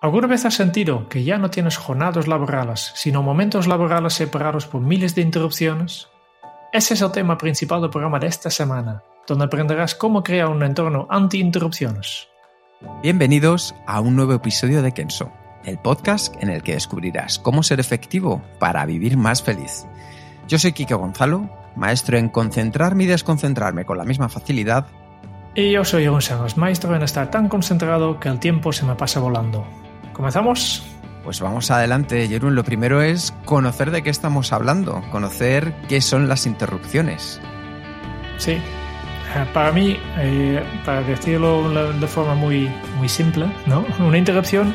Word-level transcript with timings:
¿Alguna 0.00 0.28
vez 0.28 0.44
has 0.44 0.54
sentido 0.54 1.08
que 1.08 1.24
ya 1.24 1.38
no 1.38 1.50
tienes 1.50 1.76
jornadas 1.76 2.28
laborales, 2.28 2.92
sino 2.94 3.20
momentos 3.20 3.66
laborales 3.66 4.12
separados 4.12 4.64
por 4.68 4.80
miles 4.80 5.16
de 5.16 5.22
interrupciones? 5.22 6.06
Ese 6.72 6.94
es 6.94 7.02
el 7.02 7.10
tema 7.10 7.36
principal 7.36 7.80
del 7.80 7.90
programa 7.90 8.20
de 8.20 8.28
esta 8.28 8.48
semana, 8.48 9.02
donde 9.26 9.46
aprenderás 9.46 9.96
cómo 9.96 10.22
crear 10.22 10.50
un 10.50 10.62
entorno 10.62 11.08
anti-interrupciones. 11.10 12.28
Bienvenidos 13.02 13.74
a 13.88 14.00
un 14.00 14.14
nuevo 14.14 14.34
episodio 14.34 14.82
de 14.82 14.92
Kenso, 14.92 15.32
el 15.64 15.78
podcast 15.78 16.32
en 16.40 16.50
el 16.50 16.62
que 16.62 16.74
descubrirás 16.74 17.40
cómo 17.40 17.64
ser 17.64 17.80
efectivo 17.80 18.40
para 18.60 18.86
vivir 18.86 19.16
más 19.16 19.42
feliz. 19.42 19.84
Yo 20.46 20.60
soy 20.60 20.74
Kike 20.74 20.94
Gonzalo, 20.94 21.50
maestro 21.74 22.18
en 22.18 22.28
concentrarme 22.28 23.02
y 23.02 23.08
desconcentrarme 23.08 23.84
con 23.84 23.98
la 23.98 24.04
misma 24.04 24.28
facilidad. 24.28 24.86
Y 25.56 25.72
yo 25.72 25.84
soy 25.84 26.04
Sánchez, 26.20 26.56
maestro 26.56 26.94
en 26.94 27.02
estar 27.02 27.32
tan 27.32 27.48
concentrado 27.48 28.20
que 28.20 28.28
el 28.28 28.38
tiempo 28.38 28.72
se 28.72 28.86
me 28.86 28.94
pasa 28.94 29.18
volando. 29.18 29.66
¿Comenzamos? 30.18 30.82
Pues 31.22 31.40
vamos 31.40 31.70
adelante, 31.70 32.26
Jerún. 32.26 32.56
Lo 32.56 32.64
primero 32.64 33.02
es 33.02 33.32
conocer 33.44 33.92
de 33.92 34.02
qué 34.02 34.10
estamos 34.10 34.52
hablando, 34.52 35.00
conocer 35.12 35.72
qué 35.88 36.00
son 36.00 36.26
las 36.28 36.44
interrupciones. 36.44 37.40
Sí, 38.36 38.54
eh, 38.54 39.46
para 39.54 39.70
mí, 39.70 39.96
eh, 40.16 40.60
para 40.84 41.02
decirlo 41.02 41.70
de 41.92 42.06
forma 42.08 42.34
muy, 42.34 42.68
muy 42.96 43.08
simple, 43.08 43.46
¿no? 43.66 43.86
Una 44.00 44.18
interrupción, 44.18 44.74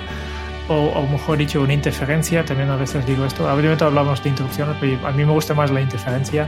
o, 0.70 0.76
o, 0.76 1.08
mejor 1.10 1.38
dicho, 1.38 1.62
una 1.62 1.74
interferencia, 1.74 2.46
también 2.46 2.70
a 2.70 2.78
veces 2.78 3.06
digo 3.06 3.26
esto, 3.26 3.44
obviamente 3.54 3.84
hablamos 3.84 4.24
de 4.24 4.30
interrupciones, 4.30 4.78
pero 4.80 5.06
a 5.06 5.12
mí 5.12 5.26
me 5.26 5.34
gusta 5.34 5.54
más 5.54 5.72
la 5.72 5.82
interferencia, 5.82 6.48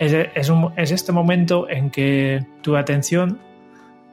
es, 0.00 0.12
es, 0.34 0.48
un, 0.48 0.72
es 0.76 0.90
este 0.90 1.12
momento 1.12 1.70
en 1.70 1.88
que 1.88 2.44
tu 2.62 2.76
atención 2.76 3.38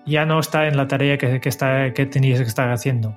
ya 0.06 0.28
no 0.28 0.40
está 0.40 0.68
en 0.68 0.78
la 0.78 0.88
tarea 0.88 1.18
que, 1.18 1.40
que, 1.40 1.50
está, 1.50 1.92
que 1.92 2.06
tenías 2.06 2.40
que 2.40 2.48
estar 2.48 2.72
haciendo 2.72 3.16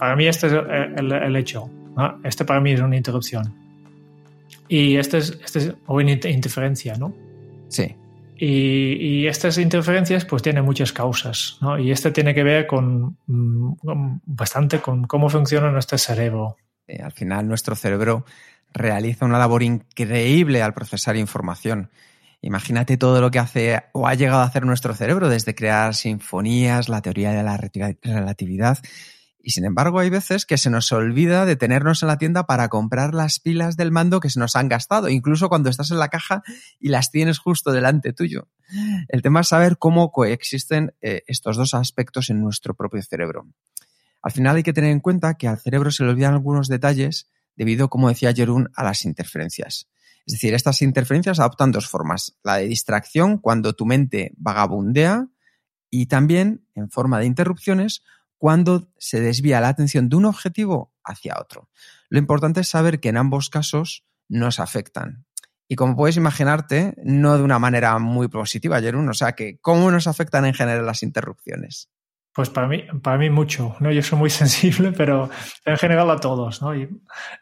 para 0.00 0.16
mí 0.16 0.26
este 0.26 0.46
es 0.46 0.54
el, 0.54 1.12
el 1.12 1.36
hecho. 1.36 1.70
¿no? 1.94 2.20
Este 2.24 2.44
para 2.44 2.58
mí 2.60 2.72
es 2.72 2.80
una 2.80 2.96
interrupción. 2.96 3.54
Y 4.66 4.96
este 4.96 5.18
es, 5.18 5.38
este 5.44 5.58
es 5.58 5.74
una 5.86 6.10
interferencia, 6.10 6.94
¿no? 6.96 7.14
Sí. 7.68 7.94
Y, 8.36 8.94
y, 8.94 9.26
estas 9.26 9.58
interferencias 9.58 10.24
pues 10.24 10.42
tienen 10.42 10.64
muchas 10.64 10.92
causas, 10.92 11.58
¿no? 11.60 11.78
Y 11.78 11.90
este 11.90 12.10
tiene 12.10 12.34
que 12.34 12.42
ver 12.42 12.66
con, 12.66 13.18
con 13.26 14.22
bastante 14.24 14.80
con 14.80 15.06
cómo 15.06 15.28
funciona 15.28 15.70
nuestro 15.70 15.98
cerebro. 15.98 16.56
Eh, 16.86 17.02
al 17.02 17.12
final 17.12 17.46
nuestro 17.46 17.76
cerebro 17.76 18.24
realiza 18.72 19.26
una 19.26 19.38
labor 19.38 19.62
increíble 19.62 20.62
al 20.62 20.72
procesar 20.72 21.16
información. 21.16 21.90
Imagínate 22.40 22.96
todo 22.96 23.20
lo 23.20 23.30
que 23.30 23.40
hace 23.40 23.82
o 23.92 24.08
ha 24.08 24.14
llegado 24.14 24.40
a 24.40 24.44
hacer 24.44 24.64
nuestro 24.64 24.94
cerebro 24.94 25.28
desde 25.28 25.54
crear 25.54 25.94
sinfonías, 25.94 26.88
la 26.88 27.02
teoría 27.02 27.32
de 27.32 27.42
la 27.42 27.58
relatividad 27.58 28.78
y 29.42 29.52
sin 29.52 29.64
embargo, 29.64 29.98
hay 29.98 30.10
veces 30.10 30.44
que 30.46 30.58
se 30.58 30.70
nos 30.70 30.92
olvida 30.92 31.46
detenernos 31.46 32.02
en 32.02 32.08
la 32.08 32.18
tienda 32.18 32.46
para 32.46 32.68
comprar 32.68 33.14
las 33.14 33.40
pilas 33.40 33.76
del 33.76 33.90
mando 33.90 34.20
que 34.20 34.30
se 34.30 34.38
nos 34.38 34.56
han 34.56 34.68
gastado, 34.68 35.08
incluso 35.08 35.48
cuando 35.48 35.70
estás 35.70 35.90
en 35.90 35.98
la 35.98 36.08
caja 36.08 36.42
y 36.78 36.88
las 36.88 37.10
tienes 37.10 37.38
justo 37.38 37.72
delante 37.72 38.12
tuyo. 38.12 38.48
El 39.08 39.22
tema 39.22 39.40
es 39.40 39.48
saber 39.48 39.78
cómo 39.78 40.12
coexisten 40.12 40.94
eh, 41.00 41.22
estos 41.26 41.56
dos 41.56 41.74
aspectos 41.74 42.30
en 42.30 42.40
nuestro 42.40 42.74
propio 42.74 43.02
cerebro. 43.02 43.48
Al 44.22 44.32
final 44.32 44.56
hay 44.56 44.62
que 44.62 44.72
tener 44.72 44.90
en 44.90 45.00
cuenta 45.00 45.34
que 45.34 45.48
al 45.48 45.58
cerebro 45.58 45.90
se 45.90 46.04
le 46.04 46.10
olvidan 46.10 46.34
algunos 46.34 46.68
detalles 46.68 47.30
debido, 47.56 47.88
como 47.88 48.08
decía 48.08 48.34
Jerún, 48.34 48.70
a 48.74 48.84
las 48.84 49.04
interferencias. 49.04 49.88
Es 50.26 50.34
decir, 50.34 50.54
estas 50.54 50.82
interferencias 50.82 51.40
adoptan 51.40 51.72
dos 51.72 51.88
formas. 51.88 52.36
La 52.44 52.56
de 52.56 52.66
distracción, 52.66 53.38
cuando 53.38 53.72
tu 53.72 53.86
mente 53.86 54.32
vagabundea, 54.36 55.28
y 55.90 56.06
también 56.06 56.64
en 56.74 56.90
forma 56.90 57.18
de 57.18 57.26
interrupciones, 57.26 58.04
cuando 58.40 58.88
se 58.96 59.20
desvía 59.20 59.60
la 59.60 59.68
atención 59.68 60.08
de 60.08 60.16
un 60.16 60.24
objetivo 60.24 60.94
hacia 61.04 61.36
otro. 61.38 61.68
Lo 62.08 62.18
importante 62.18 62.60
es 62.60 62.68
saber 62.68 62.98
que 62.98 63.10
en 63.10 63.18
ambos 63.18 63.50
casos 63.50 64.06
nos 64.30 64.60
afectan. 64.60 65.26
Y 65.68 65.76
como 65.76 65.94
puedes 65.94 66.16
imaginarte, 66.16 66.94
no 67.04 67.36
de 67.36 67.44
una 67.44 67.58
manera 67.58 67.98
muy 67.98 68.28
positiva, 68.28 68.80
Jerún. 68.80 69.10
O 69.10 69.12
sea, 69.12 69.32
que 69.32 69.58
¿cómo 69.60 69.90
nos 69.90 70.06
afectan 70.06 70.46
en 70.46 70.54
general 70.54 70.86
las 70.86 71.02
interrupciones? 71.02 71.90
Pues 72.32 72.48
para 72.48 72.68
mí, 72.68 72.84
para 73.02 73.18
mí 73.18 73.28
mucho, 73.28 73.74
¿no? 73.80 73.90
Yo 73.90 74.02
soy 74.02 74.18
muy 74.18 74.30
sensible, 74.30 74.92
pero 74.92 75.28
en 75.64 75.76
general 75.76 76.10
a 76.10 76.16
todos, 76.16 76.62
¿no? 76.62 76.74
Y 76.74 76.88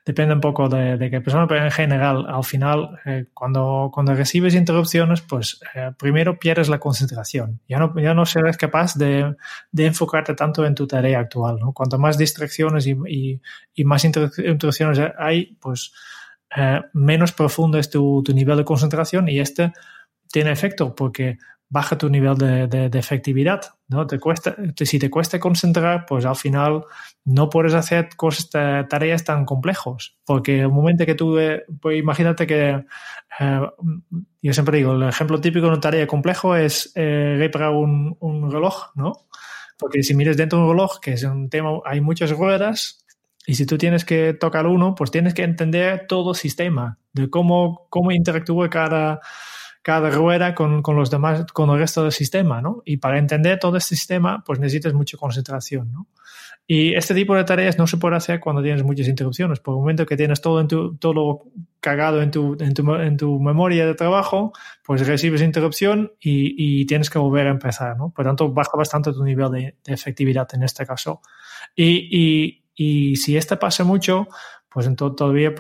depende 0.05 0.35
un 0.35 0.41
poco 0.41 0.69
de, 0.69 0.97
de 0.97 1.11
qué 1.11 1.21
persona, 1.21 1.47
pero 1.47 1.65
en 1.65 1.71
general, 1.71 2.25
al 2.27 2.45
final, 2.45 2.99
eh, 3.05 3.27
cuando, 3.35 3.91
cuando 3.93 4.15
recibes 4.15 4.55
interrupciones, 4.55 5.21
pues 5.21 5.61
eh, 5.75 5.91
primero 5.99 6.39
pierdes 6.39 6.69
la 6.69 6.79
concentración. 6.79 7.61
Ya 7.69 7.79
no, 7.79 7.93
ya 8.01 8.15
no 8.15 8.25
serás 8.25 8.57
capaz 8.57 8.95
de, 8.95 9.37
de, 9.71 9.87
enfocarte 9.87 10.35
tanto 10.35 10.65
en 10.65 10.75
tu 10.75 10.87
tarea 10.87 11.21
actual, 11.21 11.59
¿no? 11.61 11.73
Cuanto 11.73 11.99
más 11.99 12.17
distracciones 12.17 12.87
y, 12.87 12.97
y, 13.07 13.41
y 13.75 13.85
más 13.85 14.05
interrupciones 14.05 15.01
hay, 15.19 15.57
pues 15.61 15.93
eh, 16.57 16.81
menos 16.95 17.33
profundo 17.33 17.79
es 17.79 17.91
tu, 17.91 18.23
tu 18.25 18.33
nivel 18.33 18.57
de 18.57 18.65
concentración 18.65 19.29
y 19.29 19.39
este 19.39 19.73
tiene 20.33 20.51
efecto 20.51 20.95
porque 20.95 21.39
baja 21.71 21.99
tu 21.99 22.09
nivel 22.09 22.37
de, 22.37 22.67
de, 22.67 22.89
de, 22.89 22.99
efectividad, 22.99 23.61
¿no? 23.89 24.07
Te 24.07 24.19
cuesta, 24.19 24.57
si 24.77 24.99
te 24.99 25.11
cuesta 25.11 25.39
concentrar, 25.39 26.07
pues 26.07 26.25
al 26.25 26.37
final 26.37 26.85
no 27.25 27.51
puedes 27.51 27.75
hacer 27.75 28.09
cosas, 28.17 28.49
tareas 28.51 29.25
tan 29.25 29.45
complejos, 29.45 30.17
porque 30.25 30.61
el 30.61 30.71
momento 30.71 31.05
que 31.05 31.15
tú, 31.15 31.39
pues 31.81 31.99
imagínate 31.99 32.47
que, 32.47 32.85
eh, 33.41 33.61
yo 34.41 34.53
siempre 34.53 34.79
digo, 34.79 34.93
el 34.93 35.03
ejemplo 35.03 35.41
típico 35.41 35.67
de 35.67 35.73
una 35.73 35.81
tarea 35.81 36.07
complejo 36.07 36.57
es 36.57 36.91
eh, 36.95 37.37
reparar 37.39 37.71
un, 37.71 38.17
un, 38.21 38.51
reloj, 38.51 38.91
¿no? 38.95 39.13
Porque 39.79 40.03
si 40.03 40.15
miras 40.15 40.37
dentro 40.37 40.59
de 40.59 40.65
un 40.65 40.71
reloj, 40.71 41.01
que 41.01 41.13
es 41.13 41.23
un 41.25 41.51
tema, 41.51 41.71
hay 41.85 42.01
muchas 42.01 42.31
ruedas, 42.31 43.05
y 43.47 43.55
si 43.55 43.67
tú 43.67 43.79
tienes 43.79 44.05
que 44.05 44.35
tocar 44.35 44.67
uno, 44.67 44.95
pues 44.95 45.11
tienes 45.11 45.35
que 45.35 45.43
entender 45.43 46.07
todo 46.07 46.31
el 46.31 46.37
sistema, 46.37 46.99
de 47.13 47.31
cómo, 47.31 47.87
cómo 47.91 48.13
interactúa 48.13 48.69
cada 48.71 49.21
cada 49.89 50.11
rueda 50.11 50.55
con, 50.55 50.83
con, 50.83 50.97
los 50.97 51.11
demás, 51.11 51.51
con 51.51 51.71
el 51.71 51.79
resto 51.79 52.03
del 52.03 52.13
sistema, 52.13 52.61
¿no? 52.61 52.83
Y 52.85 52.99
para 52.99 53.19
entender 53.19 53.59
todo 53.59 53.79
este 53.79 53.97
sistema, 53.97 54.45
pues 54.45 54.59
necesitas 54.59 54.93
mucha 54.93 55.17
concentración, 55.17 55.91
¿no? 55.91 56.09
Y 56.67 56.93
este 56.93 57.15
tipo 57.15 57.35
de 57.35 57.45
tareas 57.45 57.79
no 57.79 57.87
se 57.87 57.97
puede 57.97 58.15
hacer 58.15 58.39
cuando 58.39 58.63
tienes 58.63 58.83
muchas 58.83 59.09
interrupciones. 59.09 59.61
Por 59.61 59.73
el 59.73 59.79
momento 59.79 60.05
que 60.05 60.15
tienes 60.15 60.43
todo, 60.43 60.61
en 60.61 60.69
tu, 60.69 60.99
todo 60.99 61.45
cagado 61.81 62.21
en 62.21 62.31
tu, 62.31 62.55
en, 62.61 62.75
tu, 62.75 62.95
en 62.97 63.17
tu 63.17 63.41
memoria 63.41 63.87
de 63.87 63.95
trabajo, 63.95 64.53
pues 64.85 65.07
recibes 65.07 65.41
interrupción 65.41 66.13
y, 66.21 66.83
y, 66.83 66.85
tienes 66.85 67.09
que 67.09 67.19
volver 67.19 67.47
a 67.47 67.51
empezar, 67.53 67.97
¿no? 67.97 68.11
Por 68.11 68.27
tanto, 68.27 68.53
baja 68.53 68.77
bastante 68.77 69.15
tu 69.15 69.25
nivel 69.25 69.51
de, 69.51 69.77
de 69.83 69.95
efectividad 69.95 70.47
en 70.53 70.65
este 70.65 70.85
caso. 70.85 71.23
Y, 71.75 72.11
y, 72.13 72.65
y 72.75 73.17
si 73.17 73.39
este 73.39 73.57
pasa 73.57 73.85
mucho, 73.85 74.29
pues 74.69 74.87
entonces 74.87 75.17
todavía 75.17 75.55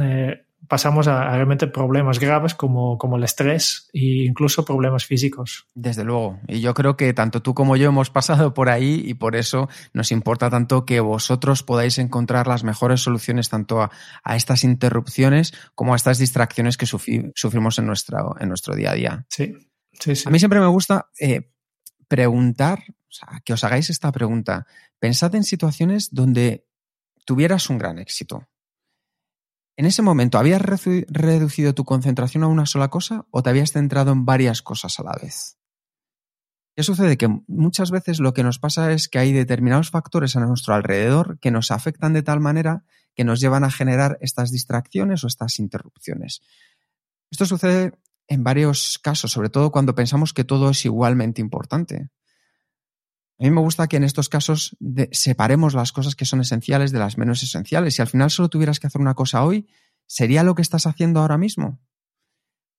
eh, 0.00 0.45
pasamos 0.68 1.08
a, 1.08 1.30
a, 1.30 1.34
realmente 1.34 1.66
problemas 1.66 2.18
graves 2.18 2.54
como, 2.54 2.98
como 2.98 3.16
el 3.16 3.24
estrés 3.24 3.88
e 3.92 4.24
incluso 4.26 4.64
problemas 4.64 5.06
físicos. 5.06 5.68
Desde 5.74 6.04
luego. 6.04 6.40
Y 6.48 6.60
yo 6.60 6.74
creo 6.74 6.96
que 6.96 7.12
tanto 7.12 7.42
tú 7.42 7.54
como 7.54 7.76
yo 7.76 7.88
hemos 7.88 8.10
pasado 8.10 8.54
por 8.54 8.68
ahí 8.68 9.02
y 9.04 9.14
por 9.14 9.36
eso 9.36 9.68
nos 9.92 10.12
importa 10.12 10.50
tanto 10.50 10.84
que 10.84 11.00
vosotros 11.00 11.62
podáis 11.62 11.98
encontrar 11.98 12.46
las 12.46 12.64
mejores 12.64 13.00
soluciones 13.00 13.48
tanto 13.48 13.82
a, 13.82 13.90
a 14.22 14.36
estas 14.36 14.64
interrupciones 14.64 15.52
como 15.74 15.92
a 15.92 15.96
estas 15.96 16.18
distracciones 16.18 16.76
que 16.76 16.86
sufri 16.86 17.32
sufrimos 17.34 17.78
en 17.78 17.86
nuestro, 17.86 18.36
en 18.40 18.48
nuestro 18.48 18.74
día 18.74 18.90
a 18.92 18.94
día. 18.94 19.26
Sí, 19.28 19.54
sí, 19.92 20.16
sí. 20.16 20.24
A 20.26 20.30
mí 20.30 20.38
siempre 20.38 20.60
me 20.60 20.66
gusta 20.66 21.10
eh, 21.20 21.52
preguntar, 22.08 22.80
o 22.88 23.12
sea, 23.12 23.40
que 23.44 23.52
os 23.52 23.64
hagáis 23.64 23.90
esta 23.90 24.12
pregunta. 24.12 24.66
Pensad 24.98 25.34
en 25.34 25.44
situaciones 25.44 26.08
donde 26.12 26.66
tuvieras 27.24 27.68
un 27.70 27.78
gran 27.78 27.98
éxito 27.98 28.48
¿En 29.78 29.84
ese 29.84 30.00
momento 30.00 30.38
habías 30.38 30.62
reducido 30.62 31.74
tu 31.74 31.84
concentración 31.84 32.42
a 32.42 32.48
una 32.48 32.64
sola 32.64 32.88
cosa 32.88 33.26
o 33.30 33.42
te 33.42 33.50
habías 33.50 33.72
centrado 33.72 34.12
en 34.12 34.24
varias 34.24 34.62
cosas 34.62 34.98
a 34.98 35.02
la 35.02 35.12
vez? 35.20 35.58
¿Qué 36.74 36.82
sucede? 36.82 37.16
Que 37.16 37.28
muchas 37.46 37.90
veces 37.90 38.20
lo 38.20 38.32
que 38.32 38.42
nos 38.42 38.58
pasa 38.58 38.92
es 38.92 39.08
que 39.08 39.18
hay 39.18 39.32
determinados 39.32 39.90
factores 39.90 40.36
a 40.36 40.40
nuestro 40.40 40.74
alrededor 40.74 41.38
que 41.40 41.50
nos 41.50 41.70
afectan 41.70 42.12
de 42.14 42.22
tal 42.22 42.40
manera 42.40 42.84
que 43.14 43.24
nos 43.24 43.40
llevan 43.40 43.64
a 43.64 43.70
generar 43.70 44.18
estas 44.20 44.50
distracciones 44.50 45.24
o 45.24 45.26
estas 45.26 45.58
interrupciones. 45.58 46.42
Esto 47.30 47.46
sucede 47.46 47.92
en 48.28 48.44
varios 48.44 48.98
casos, 49.02 49.32
sobre 49.32 49.48
todo 49.48 49.72
cuando 49.72 49.94
pensamos 49.94 50.32
que 50.32 50.44
todo 50.44 50.70
es 50.70 50.84
igualmente 50.84 51.40
importante. 51.40 52.10
A 53.38 53.44
mí 53.44 53.50
me 53.50 53.60
gusta 53.60 53.86
que 53.86 53.98
en 53.98 54.04
estos 54.04 54.28
casos 54.30 54.76
separemos 55.12 55.74
las 55.74 55.92
cosas 55.92 56.16
que 56.16 56.24
son 56.24 56.40
esenciales 56.40 56.90
de 56.90 56.98
las 56.98 57.18
menos 57.18 57.42
esenciales. 57.42 57.94
Si 57.94 58.02
al 58.02 58.08
final 58.08 58.30
solo 58.30 58.48
tuvieras 58.48 58.80
que 58.80 58.86
hacer 58.86 59.00
una 59.00 59.14
cosa 59.14 59.44
hoy, 59.44 59.66
¿sería 60.06 60.42
lo 60.42 60.54
que 60.54 60.62
estás 60.62 60.86
haciendo 60.86 61.20
ahora 61.20 61.36
mismo? 61.36 61.78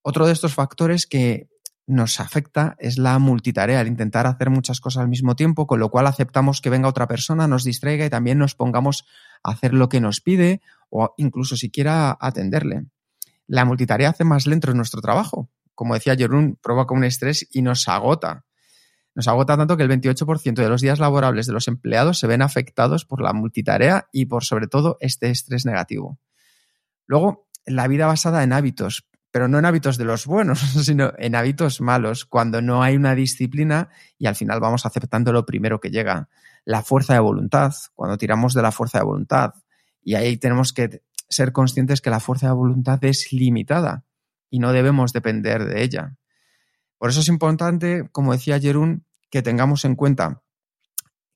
Otro 0.01 0.25
de 0.25 0.33
estos 0.33 0.55
factores 0.55 1.05
que 1.05 1.47
nos 1.85 2.19
afecta 2.19 2.75
es 2.79 2.97
la 2.97 3.19
multitarea, 3.19 3.81
el 3.81 3.87
intentar 3.87 4.25
hacer 4.25 4.49
muchas 4.49 4.81
cosas 4.81 5.01
al 5.01 5.09
mismo 5.09 5.35
tiempo, 5.35 5.67
con 5.67 5.79
lo 5.79 5.89
cual 5.89 6.07
aceptamos 6.07 6.59
que 6.59 6.69
venga 6.69 6.89
otra 6.89 7.07
persona, 7.07 7.47
nos 7.47 7.63
distraiga 7.63 8.05
y 8.05 8.09
también 8.09 8.39
nos 8.39 8.55
pongamos 8.55 9.05
a 9.43 9.51
hacer 9.51 9.73
lo 9.73 9.89
que 9.89 10.01
nos 10.01 10.21
pide 10.21 10.61
o 10.89 11.13
incluso 11.17 11.55
siquiera 11.55 12.17
atenderle. 12.19 12.85
La 13.45 13.63
multitarea 13.63 14.09
hace 14.09 14.23
más 14.23 14.47
lento 14.47 14.73
nuestro 14.73 15.01
trabajo. 15.01 15.49
Como 15.75 15.93
decía 15.93 16.15
Jerún, 16.15 16.57
provoca 16.61 16.95
un 16.95 17.03
estrés 17.03 17.47
y 17.51 17.61
nos 17.61 17.87
agota. 17.87 18.46
Nos 19.17 19.27
agota 19.27 19.57
tanto 19.57 19.77
que 19.77 19.81
el 19.81 19.89
28% 19.89 20.53
de 20.53 20.69
los 20.69 20.79
días 20.79 20.99
laborables 20.99 21.47
de 21.47 21.53
los 21.53 21.67
empleados 21.67 22.19
se 22.19 22.27
ven 22.27 22.43
afectados 22.43 23.03
por 23.03 23.19
la 23.19 23.33
multitarea 23.33 24.07
y 24.11 24.27
por 24.27 24.43
sobre 24.43 24.67
todo 24.67 24.97
este 24.99 25.31
estrés 25.31 25.65
negativo. 25.65 26.19
Luego, 27.07 27.47
la 27.65 27.87
vida 27.87 28.05
basada 28.05 28.43
en 28.43 28.53
hábitos, 28.53 29.07
pero 29.31 29.47
no 29.47 29.57
en 29.57 29.65
hábitos 29.65 29.97
de 29.97 30.05
los 30.05 30.27
buenos, 30.27 30.59
sino 30.85 31.13
en 31.17 31.33
hábitos 31.33 31.81
malos, 31.81 32.25
cuando 32.25 32.61
no 32.61 32.83
hay 32.83 32.95
una 32.95 33.15
disciplina 33.15 33.89
y 34.19 34.27
al 34.27 34.35
final 34.35 34.59
vamos 34.59 34.85
aceptando 34.85 35.33
lo 35.33 35.47
primero 35.47 35.79
que 35.79 35.89
llega. 35.89 36.29
La 36.63 36.83
fuerza 36.83 37.13
de 37.13 37.19
voluntad, 37.19 37.73
cuando 37.95 38.19
tiramos 38.19 38.53
de 38.53 38.61
la 38.61 38.71
fuerza 38.71 38.99
de 38.99 39.05
voluntad. 39.05 39.55
Y 40.03 40.13
ahí 40.13 40.37
tenemos 40.37 40.73
que 40.73 41.01
ser 41.27 41.53
conscientes 41.53 42.01
que 42.01 42.11
la 42.11 42.19
fuerza 42.19 42.49
de 42.49 42.53
voluntad 42.53 43.03
es 43.03 43.33
limitada 43.33 44.05
y 44.51 44.59
no 44.59 44.73
debemos 44.73 45.11
depender 45.11 45.65
de 45.65 45.81
ella. 45.81 46.16
Por 46.97 47.09
eso 47.09 47.19
es 47.19 47.27
importante, 47.27 48.09
como 48.11 48.33
decía 48.33 48.59
Jerún, 48.59 49.05
que 49.29 49.41
tengamos 49.41 49.85
en 49.85 49.95
cuenta 49.95 50.43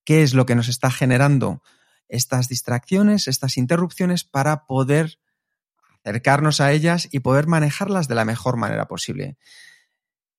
qué 0.04 0.24
es 0.24 0.34
lo 0.34 0.46
que 0.46 0.56
nos 0.56 0.68
está 0.68 0.90
generando 0.92 1.62
estas 2.08 2.48
distracciones, 2.48 3.28
estas 3.28 3.58
interrupciones, 3.58 4.24
para 4.24 4.66
poder 4.66 5.20
acercarnos 6.04 6.60
a 6.62 6.72
ellas 6.72 7.08
y 7.12 7.20
poder 7.20 7.48
manejarlas 7.48 8.08
de 8.08 8.16
la 8.16 8.26
mejor 8.26 8.58
manera 8.58 8.88
posible. 8.88 9.38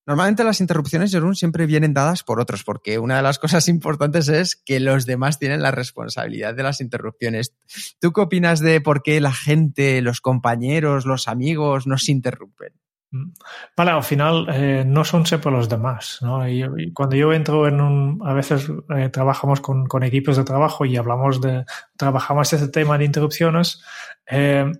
Normalmente 0.05 0.43
las 0.43 0.61
interrupciones, 0.61 1.13
Jerún, 1.13 1.37
siempre 1.37 1.67
vienen 1.67 1.95
dadas 1.95 2.25
por 2.25 2.41
otros, 2.41 2.65
porque 2.65 2.99
una 2.99 3.17
de 3.17 3.23
las 3.23 3.39
cosas 3.39 3.69
importantes 3.69 4.29
es 4.29 4.57
que 4.57 4.81
los 4.81 5.07
demás 5.07 5.39
tienen 5.39 5.63
la 5.63 5.71
responsabilidad 5.71 6.55
de 6.55 6.65
las 6.65 6.81
interrupciones. 6.81 7.55
¿Tú 8.01 8.13
qué 8.13 8.21
opinas 8.21 8.61
de 8.61 8.81
por 8.81 9.03
qué 9.03 9.21
la 9.21 9.33
gente, 9.33 10.03
los 10.03 10.21
compañeros, 10.21 11.07
los 11.07 11.29
amigos 11.29 11.87
nos 11.87 12.09
interrumpen? 12.09 12.73
Mm. 13.13 13.33
Vale, 13.77 13.91
al 13.91 14.03
final 14.03 14.47
eh, 14.51 14.85
no 14.87 15.05
son 15.05 15.27
siempre 15.27 15.53
los 15.53 15.69
demás. 15.69 16.19
¿no? 16.23 16.49
Y, 16.49 16.93
cuando 16.93 17.15
yo 17.15 17.33
entro 17.33 17.69
en 17.69 17.81
un. 17.81 18.21
A 18.25 18.33
veces 18.33 18.69
eh, 18.97 19.11
trabajamos 19.11 19.61
con, 19.61 19.87
equipos 20.03 20.37
de 20.37 20.45
trabajo 20.45 20.85
y 20.85 20.97
hablamos 20.97 21.41
de. 21.41 21.65
Trabajamos 21.97 22.53
este 22.53 22.69
tema 22.69 22.99
de 22.99 23.05
interrupciones. 23.05 23.83
Eh, 24.29 24.73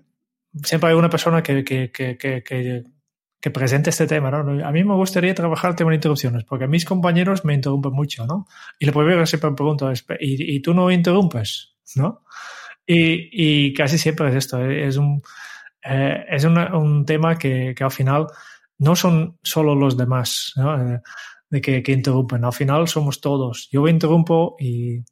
siempre 0.63 0.89
hay 0.89 0.95
una 0.95 1.09
persona 1.09 1.41
que, 1.43 1.63
que, 1.63 1.91
que, 1.91 2.17
que, 2.19 3.51
presente 3.51 3.91
este 3.91 4.07
tema. 4.07 4.31
¿no? 4.31 4.65
A 4.65 4.71
mí 4.71 4.83
me 4.83 4.95
gustaría 4.95 5.35
trabajar 5.35 5.71
el 5.71 5.75
tema 5.75 5.91
de 5.91 5.95
interrupciones 5.97 6.43
porque 6.43 6.67
mis 6.67 6.85
compañeros 6.85 7.45
me 7.45 7.53
interrumpen 7.53 7.93
mucho. 7.93 8.25
¿no? 8.25 8.47
Y 8.79 8.85
lo 8.87 8.93
primero 8.93 9.19
que 9.19 9.27
siempre 9.27 9.51
me 9.51 9.55
pregunto 9.55 9.91
es: 9.91 10.05
¿y, 10.19 10.55
y 10.55 10.59
tú 10.61 10.73
no 10.73 10.89
interrumpes? 10.89 11.75
¿no? 11.95 12.23
Y, 12.85 13.67
y 13.67 13.73
casi 13.73 13.99
siempre 13.99 14.29
es 14.29 14.35
esto. 14.35 14.65
Es 14.65 14.97
un 14.97 15.21
eh, 15.85 16.25
es 16.29 16.43
un 16.45 17.05
tema 17.05 17.37
que, 17.37 17.73
que, 17.75 17.83
al 17.83 17.91
final 17.91 18.27
no 18.79 18.95
son 18.95 19.37
solo 19.43 19.75
los 19.75 19.97
demás 19.97 20.53
¿no? 20.55 20.95
Eh, 20.95 21.01
de 21.49 21.61
que, 21.61 21.83
que, 21.83 21.91
interrumpen, 21.91 22.43
al 22.45 22.53
final 22.53 22.87
somos 22.87 23.21
todos. 23.21 23.69
Yo 23.71 23.87
interrumpo 23.87 24.55
y, 24.59 25.03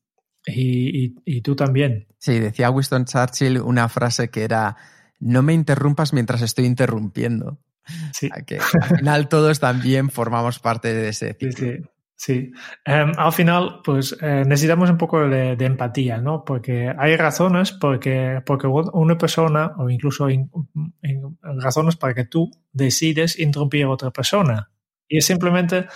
y, 0.47 1.15
y, 1.23 1.41
tú 1.41 1.55
también. 1.55 2.07
Sí, 2.17 2.39
decía 2.39 2.71
Winston 2.71 3.05
Churchill 3.05 3.61
una 3.61 3.87
frase 3.89 4.29
que 4.29 4.43
era, 4.43 4.75
no 5.19 5.43
me 5.43 5.53
interrumpas 5.53 6.13
mientras 6.13 6.41
estoy 6.41 6.65
interrumpiendo. 6.65 7.59
Sí. 8.13 8.29
Que 8.45 8.59
al 8.59 8.97
final 8.97 9.29
todos 9.29 9.59
también 9.59 10.09
formamos 10.09 10.59
parte 10.59 10.93
de 10.93 11.09
ese 11.09 11.33
ciclo. 11.33 11.49
Sí, 11.57 11.77
sí. 11.77 11.89
Sí, 12.23 12.51
em, 12.85 13.13
al 13.17 13.33
final, 13.33 13.81
pues 13.83 14.15
eh, 14.21 14.43
necesitamos 14.45 14.91
un 14.91 14.97
poco 14.99 15.27
de, 15.27 15.53
empatía, 15.65 16.19
¿no? 16.19 16.45
Porque 16.45 16.93
hay 16.95 17.15
razones 17.15 17.71
porque, 17.71 18.43
porque 18.45 18.67
una 18.67 19.17
persona, 19.17 19.73
o 19.79 19.89
incluso 19.89 20.27
razones 21.41 21.95
para 21.95 22.13
que 22.13 22.25
tú 22.25 22.51
decides 22.71 23.39
interrumpir 23.39 23.85
a 23.85 23.89
otra 23.89 24.11
persona. 24.11 24.69
Y 25.07 25.17
es 25.17 25.25
simplemente, 25.25 25.87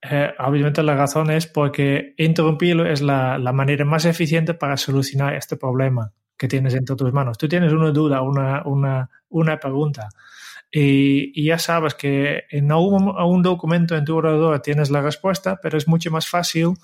eh, 0.00 0.32
obviamente 0.38 0.82
la 0.82 0.96
razón 0.96 1.30
es 1.30 1.46
porque 1.46 2.14
interrumpirlo 2.16 2.86
es 2.86 3.02
la, 3.02 3.36
la, 3.36 3.52
manera 3.52 3.84
más 3.84 4.06
eficiente 4.06 4.54
para 4.54 4.78
solucionar 4.78 5.34
este 5.34 5.58
problema 5.58 6.14
que 6.38 6.48
tienes 6.48 6.72
entre 6.74 6.96
tus 6.96 7.12
manos. 7.12 7.36
Tú 7.36 7.46
tienes 7.46 7.74
una 7.74 7.90
duda, 7.90 8.22
una, 8.22 8.62
una, 8.64 9.10
una 9.28 9.58
pregunta 9.60 10.08
y, 10.76 11.44
ya 11.44 11.58
sabes 11.58 11.94
que 11.94 12.44
en 12.50 12.72
un, 12.72 13.08
un, 13.08 13.42
documento 13.42 13.96
en 13.96 14.04
tu 14.04 14.16
ordenador 14.16 14.58
tienes 14.60 14.90
la 14.90 15.02
respuesta, 15.02 15.60
pero 15.62 15.78
es 15.78 15.86
mucho 15.86 16.10
más 16.10 16.26
fácil 16.26 16.74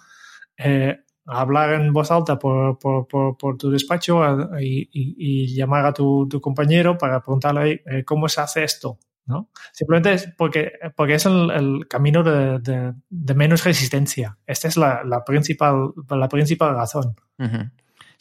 eh, 0.57 1.01
hablar 1.27 1.75
en 1.75 1.93
voz 1.93 2.13
alta 2.13 2.39
por, 2.39 2.79
por, 2.79 3.09
por, 3.37 3.57
tu 3.59 3.69
despacho 3.69 4.23
y, 4.61 4.89
y, 4.93 5.55
llamar 5.57 5.87
a 5.87 5.93
tu, 5.93 6.29
tu, 6.29 6.41
compañero 6.41 6.97
para 6.97 7.21
preguntarle 7.21 7.83
eh, 7.85 8.05
cómo 8.05 8.29
se 8.29 8.41
hace 8.41 8.63
esto. 8.63 9.01
¿no? 9.27 9.51
Simplemente 9.73 10.13
es 10.13 10.29
porque, 10.39 10.73
porque 10.95 11.15
es 11.15 11.27
el, 11.27 11.51
el 11.51 11.89
camino 11.89 12.23
de, 12.23 12.61
de, 12.61 12.95
de, 13.09 13.35
menos 13.35 13.65
resistencia. 13.65 14.39
Esta 14.47 14.69
es 14.69 14.77
la, 14.77 15.03
la, 15.05 15.25
principal, 15.25 15.93
la 16.09 16.29
principal 16.29 16.77
razón. 16.77 17.17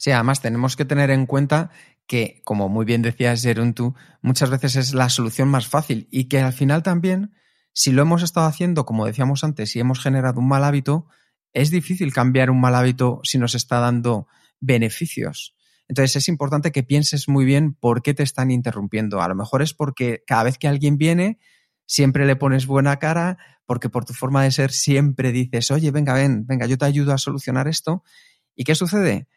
Sí, 0.00 0.10
además 0.12 0.40
tenemos 0.40 0.76
que 0.76 0.86
tener 0.86 1.10
en 1.10 1.26
cuenta 1.26 1.70
que, 2.10 2.42
como 2.42 2.68
muy 2.68 2.84
bien 2.84 3.02
decías, 3.02 3.40
Jeruntu, 3.40 3.94
muchas 4.20 4.50
veces 4.50 4.74
es 4.74 4.94
la 4.94 5.08
solución 5.08 5.46
más 5.46 5.68
fácil 5.68 6.08
y 6.10 6.24
que 6.24 6.40
al 6.40 6.52
final 6.52 6.82
también, 6.82 7.36
si 7.72 7.92
lo 7.92 8.02
hemos 8.02 8.24
estado 8.24 8.48
haciendo, 8.48 8.84
como 8.84 9.06
decíamos 9.06 9.44
antes, 9.44 9.70
si 9.70 9.78
hemos 9.78 10.00
generado 10.00 10.40
un 10.40 10.48
mal 10.48 10.64
hábito, 10.64 11.06
es 11.52 11.70
difícil 11.70 12.12
cambiar 12.12 12.50
un 12.50 12.60
mal 12.60 12.74
hábito 12.74 13.20
si 13.22 13.38
nos 13.38 13.54
está 13.54 13.78
dando 13.78 14.26
beneficios. 14.58 15.54
Entonces 15.86 16.16
es 16.16 16.26
importante 16.26 16.72
que 16.72 16.82
pienses 16.82 17.28
muy 17.28 17.44
bien 17.44 17.74
por 17.74 18.02
qué 18.02 18.12
te 18.12 18.24
están 18.24 18.50
interrumpiendo. 18.50 19.22
A 19.22 19.28
lo 19.28 19.36
mejor 19.36 19.62
es 19.62 19.72
porque 19.72 20.24
cada 20.26 20.42
vez 20.42 20.58
que 20.58 20.66
alguien 20.66 20.98
viene, 20.98 21.38
siempre 21.86 22.26
le 22.26 22.34
pones 22.34 22.66
buena 22.66 22.98
cara, 22.98 23.38
porque 23.66 23.88
por 23.88 24.04
tu 24.04 24.14
forma 24.14 24.42
de 24.42 24.50
ser 24.50 24.72
siempre 24.72 25.30
dices, 25.30 25.70
oye, 25.70 25.92
venga, 25.92 26.14
ven, 26.14 26.44
venga, 26.44 26.66
yo 26.66 26.76
te 26.76 26.86
ayudo 26.86 27.12
a 27.12 27.18
solucionar 27.18 27.68
esto. 27.68 28.02
¿Y 28.56 28.64
qué 28.64 28.74
sucede? 28.74 29.28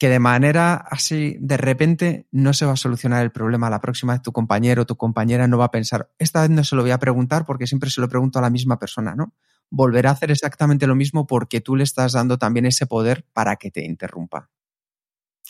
Que 0.00 0.08
de 0.08 0.18
manera 0.18 0.76
así, 0.76 1.36
de 1.40 1.58
repente, 1.58 2.26
no 2.32 2.54
se 2.54 2.64
va 2.64 2.72
a 2.72 2.76
solucionar 2.76 3.22
el 3.22 3.32
problema. 3.32 3.68
La 3.68 3.82
próxima 3.82 4.14
vez 4.14 4.22
tu 4.22 4.32
compañero 4.32 4.82
o 4.82 4.86
tu 4.86 4.96
compañera 4.96 5.46
no 5.46 5.58
va 5.58 5.66
a 5.66 5.70
pensar, 5.70 6.08
esta 6.18 6.40
vez 6.40 6.48
no 6.48 6.64
se 6.64 6.74
lo 6.74 6.80
voy 6.80 6.92
a 6.92 6.98
preguntar 6.98 7.44
porque 7.44 7.66
siempre 7.66 7.90
se 7.90 8.00
lo 8.00 8.08
pregunto 8.08 8.38
a 8.38 8.42
la 8.42 8.48
misma 8.48 8.78
persona, 8.78 9.14
¿no? 9.14 9.34
Volverá 9.68 10.08
a 10.08 10.12
hacer 10.14 10.30
exactamente 10.30 10.86
lo 10.86 10.94
mismo 10.94 11.26
porque 11.26 11.60
tú 11.60 11.76
le 11.76 11.84
estás 11.84 12.14
dando 12.14 12.38
también 12.38 12.64
ese 12.64 12.86
poder 12.86 13.26
para 13.34 13.56
que 13.56 13.70
te 13.70 13.84
interrumpa. 13.84 14.48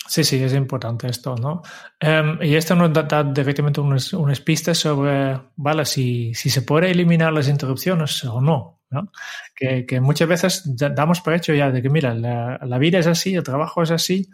Sí, 0.09 0.25
sí, 0.25 0.43
es 0.43 0.53
importante 0.55 1.07
esto, 1.07 1.37
¿no? 1.37 1.63
Um, 2.03 2.43
y 2.43 2.57
esto 2.57 2.75
nos 2.75 2.93
da, 2.93 3.23
directamente 3.23 3.81
unas, 3.81 4.13
unas, 4.15 4.41
pistas 4.41 4.79
sobre, 4.79 5.41
vale, 5.55 5.85
si, 5.85 6.35
si 6.35 6.51
se 6.51 6.63
puede 6.63 6.91
eliminar 6.91 7.33
las 7.33 7.47
interrupciones 7.47 8.25
o 8.25 8.41
no, 8.41 8.80
¿no? 8.91 9.11
Que, 9.55 9.87
que, 9.87 10.01
muchas 10.01 10.29
veces 10.29 10.63
damos 10.67 11.21
por 11.21 11.35
hecho 11.35 11.55
ya 11.55 11.71
de 11.71 11.83
que, 11.83 11.91
mira, 11.91 12.15
la, 12.15 12.59
la 12.63 12.79
vida 12.79 12.99
es 12.99 13.07
así, 13.07 13.35
el 13.35 13.43
trabajo 13.43 13.83
es 13.83 13.91
así, 13.91 14.29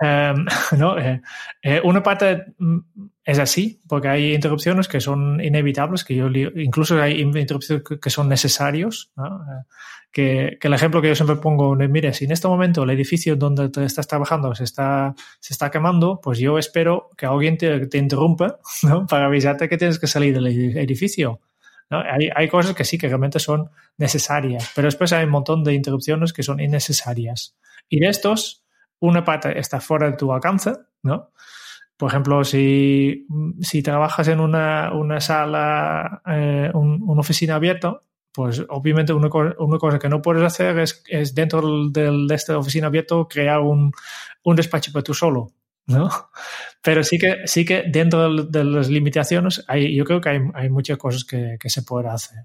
um, 0.00 0.44
¿no? 0.78 0.98
Eh, 0.98 1.22
eh, 1.62 1.80
una 1.82 2.02
parte 2.02 2.46
mm, 2.58 2.78
es 3.24 3.38
así, 3.38 3.80
porque 3.88 4.08
hay 4.08 4.34
interrupciones 4.34 4.88
que 4.88 5.00
son 5.00 5.40
inevitables, 5.42 6.04
que 6.04 6.14
yo 6.14 6.28
incluso 6.28 7.00
hay 7.00 7.20
interrupciones 7.20 7.84
que 8.00 8.10
son 8.10 8.28
necesarios, 8.28 9.12
¿no? 9.16 9.42
Eh, 9.42 9.64
que, 10.12 10.56
que, 10.58 10.68
el 10.68 10.74
ejemplo 10.74 11.02
que 11.02 11.08
yo 11.08 11.14
siempre 11.14 11.36
pongo, 11.36 11.74
mire, 11.74 12.14
si 12.14 12.24
en 12.24 12.32
este 12.32 12.48
momento 12.48 12.84
el 12.84 12.90
edificio 12.90 13.36
donde 13.36 13.68
te 13.68 13.84
estás 13.84 14.06
trabajando 14.06 14.54
se 14.54 14.64
está, 14.64 15.14
se 15.40 15.52
está 15.52 15.70
quemando, 15.70 16.20
pues 16.22 16.38
yo 16.38 16.58
espero 16.58 17.10
que 17.18 17.26
alguien 17.26 17.58
te, 17.58 17.86
te 17.86 17.98
interrumpa 17.98 18.58
¿no? 18.82 19.06
para 19.06 19.26
avisarte 19.26 19.68
que 19.68 19.76
tienes 19.76 19.98
que 19.98 20.06
salir 20.06 20.32
del 20.32 20.46
edificio. 20.46 21.40
¿No? 21.90 22.00
Hay, 22.00 22.30
hay, 22.34 22.48
cosas 22.48 22.74
que 22.74 22.84
sí 22.84 22.98
que 22.98 23.08
realmente 23.08 23.38
son 23.38 23.70
necesarias, 23.96 24.70
pero 24.74 24.86
después 24.86 25.12
hay 25.12 25.24
un 25.24 25.30
montón 25.30 25.64
de 25.64 25.74
interrupciones 25.74 26.32
que 26.32 26.42
son 26.42 26.60
innecesarias. 26.60 27.56
Y 27.88 28.00
de 28.00 28.08
estos, 28.08 28.64
una 29.00 29.24
parte 29.24 29.58
está 29.58 29.80
fuera 29.80 30.10
de 30.10 30.16
tu 30.16 30.32
alcance, 30.32 30.72
¿no? 31.02 31.30
Por 31.96 32.10
ejemplo, 32.10 32.44
si, 32.44 33.26
si 33.60 33.82
trabajas 33.82 34.28
en 34.28 34.40
una, 34.40 34.92
una 34.92 35.20
sala, 35.20 36.20
eh, 36.26 36.70
un, 36.74 37.02
una 37.02 37.20
oficina 37.20 37.54
abierta, 37.54 38.00
pues 38.32 38.62
obviamente 38.68 39.14
una, 39.14 39.30
una, 39.58 39.78
cosa 39.78 39.98
que 39.98 40.10
no 40.10 40.20
puedes 40.20 40.42
hacer 40.42 40.78
es, 40.78 41.02
es 41.08 41.34
dentro 41.34 41.88
del, 41.88 42.26
de 42.26 42.34
esta 42.34 42.58
oficina 42.58 42.88
abierta 42.88 43.16
crear 43.30 43.60
un, 43.60 43.92
un 44.42 44.56
despacho 44.56 44.92
para 44.92 45.02
tú 45.02 45.14
solo. 45.14 45.52
¿No? 45.86 46.10
Pero 46.82 47.02
sí 47.02 47.18
que, 47.18 47.46
sí 47.46 47.64
que 47.64 47.84
dentro 47.88 48.44
de 48.44 48.64
las 48.64 48.88
limitaciones 48.88 49.64
hay, 49.68 49.94
yo 49.96 50.04
creo 50.04 50.20
que 50.20 50.28
hay, 50.28 50.40
hay 50.54 50.68
muchas 50.68 50.98
cosas 50.98 51.24
que, 51.24 51.56
que 51.60 51.70
se 51.70 51.82
pueden 51.82 52.10
hacer. 52.10 52.42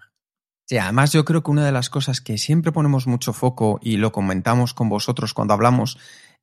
Sí, 0.65 0.77
además 0.77 1.11
yo 1.11 1.25
creo 1.25 1.43
que 1.43 1.51
una 1.51 1.65
de 1.65 1.71
las 1.71 1.89
cosas 1.89 2.21
que 2.21 2.37
siempre 2.37 2.71
ponemos 2.71 3.05
mucho 3.05 3.33
foco 3.33 3.79
y 3.81 3.97
lo 3.97 4.11
comentamos 4.11 4.73
con 4.73 4.87
vosotros 4.87 5.33
cuando 5.33 5.53
hablamos 5.53 5.97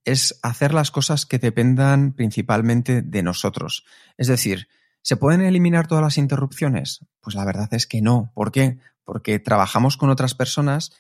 es 0.05 0.39
hacer 0.43 0.75
las 0.75 0.91
cosas 0.91 1.27
que 1.27 1.39
dependan 1.39 2.13
principalmente 2.13 3.03
de 3.03 3.23
nosotros. 3.23 3.85
Es 4.17 4.27
decir, 4.27 4.69
¿se 5.03 5.17
pueden 5.17 5.41
eliminar 5.41 5.87
todas 5.87 6.05
las 6.05 6.19
interrupciones? 6.19 7.07
Pues 7.21 7.37
la 7.37 7.45
verdad 7.45 7.73
es 7.73 7.87
que 7.87 8.03
no. 8.03 8.31
¿Por 8.35 8.53
qué? 8.53 8.79
Porque 9.05 9.39
trabajamos 9.39 9.97
con 9.97 10.11
otras 10.11 10.35
personas 10.35 10.93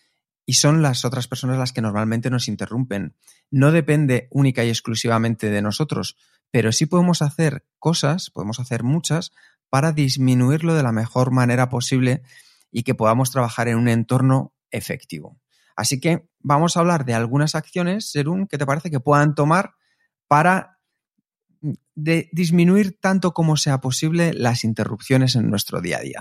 y 0.48 0.54
son 0.54 0.80
las 0.80 1.04
otras 1.04 1.28
personas 1.28 1.58
las 1.58 1.74
que 1.74 1.82
normalmente 1.82 2.30
nos 2.30 2.48
interrumpen. 2.48 3.14
No 3.50 3.70
depende 3.70 4.28
única 4.30 4.64
y 4.64 4.70
exclusivamente 4.70 5.50
de 5.50 5.60
nosotros, 5.60 6.16
pero 6.50 6.72
sí 6.72 6.86
podemos 6.86 7.20
hacer 7.20 7.66
cosas, 7.78 8.30
podemos 8.30 8.58
hacer 8.58 8.82
muchas, 8.82 9.32
para 9.68 9.92
disminuirlo 9.92 10.72
de 10.72 10.82
la 10.82 10.90
mejor 10.90 11.32
manera 11.32 11.68
posible 11.68 12.22
y 12.72 12.82
que 12.82 12.94
podamos 12.94 13.30
trabajar 13.30 13.68
en 13.68 13.76
un 13.76 13.88
entorno 13.88 14.54
efectivo. 14.70 15.38
Así 15.76 16.00
que 16.00 16.30
vamos 16.38 16.78
a 16.78 16.80
hablar 16.80 17.04
de 17.04 17.12
algunas 17.12 17.54
acciones, 17.54 18.10
Serún, 18.10 18.46
que 18.46 18.56
te 18.56 18.64
parece 18.64 18.90
que 18.90 19.00
puedan 19.00 19.34
tomar 19.34 19.74
para 20.28 20.78
mm, 21.60 21.72
disminuir 22.32 22.98
tanto 22.98 23.34
como 23.34 23.58
sea 23.58 23.82
posible 23.82 24.32
las 24.32 24.64
interrupciones 24.64 25.36
en 25.36 25.50
nuestro 25.50 25.82
día 25.82 25.98
a 25.98 26.00
día. 26.00 26.20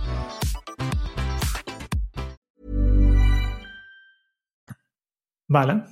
Vale. 5.51 5.83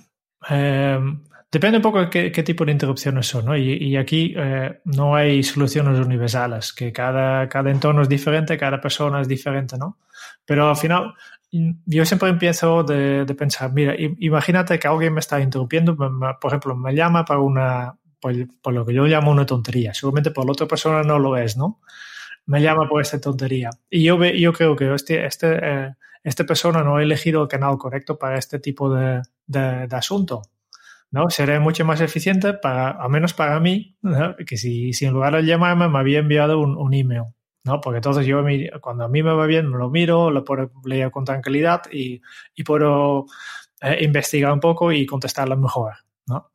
Um, 0.50 1.24
Depende 1.52 1.78
un 1.78 1.82
poco 1.82 2.00
de 2.00 2.10
qué, 2.12 2.32
qué, 2.32 2.44
tipo 2.44 2.64
de 2.64 2.72
interrupciones 2.72 3.26
son, 3.26 3.46
¿no? 3.46 3.58
Y, 3.58 3.74
y 3.74 3.98
aquí 3.98 4.36
eh, 4.38 4.82
no 4.86 5.16
hay 5.16 5.42
soluciones 5.42 6.00
universales, 6.00 6.72
que 6.74 6.94
cada, 6.94 7.50
cada 7.50 7.72
entorno 7.72 8.04
es 8.04 8.10
diferente, 8.10 8.56
cada 8.56 8.80
persona 8.80 9.20
es 9.20 9.28
diferente, 9.28 9.76
¿no? 9.76 9.98
Pero 10.46 10.70
al 10.70 10.76
final, 10.76 11.16
yo 11.52 12.06
siempre 12.06 12.30
empiezo 12.30 12.84
de, 12.84 13.26
de 13.26 13.34
pensar, 13.34 13.74
mira, 13.74 13.96
imagínate 13.98 14.78
que 14.78 14.88
alguien 14.88 15.12
me 15.12 15.22
está 15.22 15.42
interrumpiendo, 15.42 15.98
por 15.98 16.52
ejemplo, 16.52 16.76
me 16.76 16.94
llama 16.94 17.26
para 17.26 17.40
una, 17.40 17.96
por, 18.20 18.36
por, 18.62 18.74
lo 18.74 18.86
que 18.86 18.94
yo 18.94 19.06
llamo 19.06 19.32
una 19.32 19.48
tontería, 19.48 19.92
seguramente 19.96 20.30
por 20.30 20.46
la 20.46 20.52
otra 20.52 20.68
persona 20.68 21.02
no 21.02 21.18
lo 21.18 21.36
es, 21.36 21.58
¿no? 21.58 21.82
Me 22.46 22.62
llama 22.62 22.88
por 22.88 23.02
esta 23.02 23.20
tontería. 23.20 23.72
Y 23.90 24.04
yo, 24.04 24.24
yo 24.24 24.54
creo 24.54 24.76
que 24.76 24.94
este, 24.94 25.26
este, 25.26 25.58
eh, 25.62 25.96
esta 26.24 26.46
persona 26.46 26.84
no 26.84 26.98
ha 26.98 27.04
elegido 27.04 27.42
el 27.42 27.48
canal 27.48 27.78
correcto 27.78 28.18
para 28.18 28.38
este 28.38 28.60
tipo 28.60 28.94
de, 28.94 29.22
de, 29.48 29.88
asunto. 29.92 30.42
¿no? 31.12 31.30
Seré 31.30 31.60
mucho 31.60 31.86
más 31.86 32.02
eficiente, 32.02 32.54
para, 32.54 32.92
al 32.92 33.10
menos 33.10 33.34
para 33.34 33.60
mí, 33.60 33.98
¿no? 34.02 34.36
que 34.36 34.58
si, 34.58 34.94
si, 34.94 35.06
en 35.06 35.14
lugar 35.14 35.36
de 35.36 35.46
llamarme 35.46 35.88
me 35.90 36.00
había 36.00 36.20
enviado 36.20 36.60
un, 36.60 36.78
un 36.78 36.94
email. 36.94 37.24
¿no? 37.64 37.82
Porque 37.82 37.98
entonces 37.98 38.26
yo, 38.26 38.44
cuando 38.82 39.06
a 39.06 39.10
mí 39.10 39.24
me 39.24 39.34
va 39.34 39.46
bien, 39.46 39.70
me 39.70 39.78
lo 39.78 39.90
miro, 39.90 40.32
lo 40.32 40.44
puedo 40.44 40.72
leer 40.86 41.12
con 41.12 41.26
tranquilidad 41.26 41.84
y, 41.92 42.22
y 42.56 42.64
puedo 42.64 43.26
eh, 43.82 44.04
investigar 44.04 44.52
un 44.52 44.60
poco 44.60 44.92
y 44.92 45.06
contestarlo 45.06 45.58
mejor. 45.58 45.94
¿no? 46.28 46.52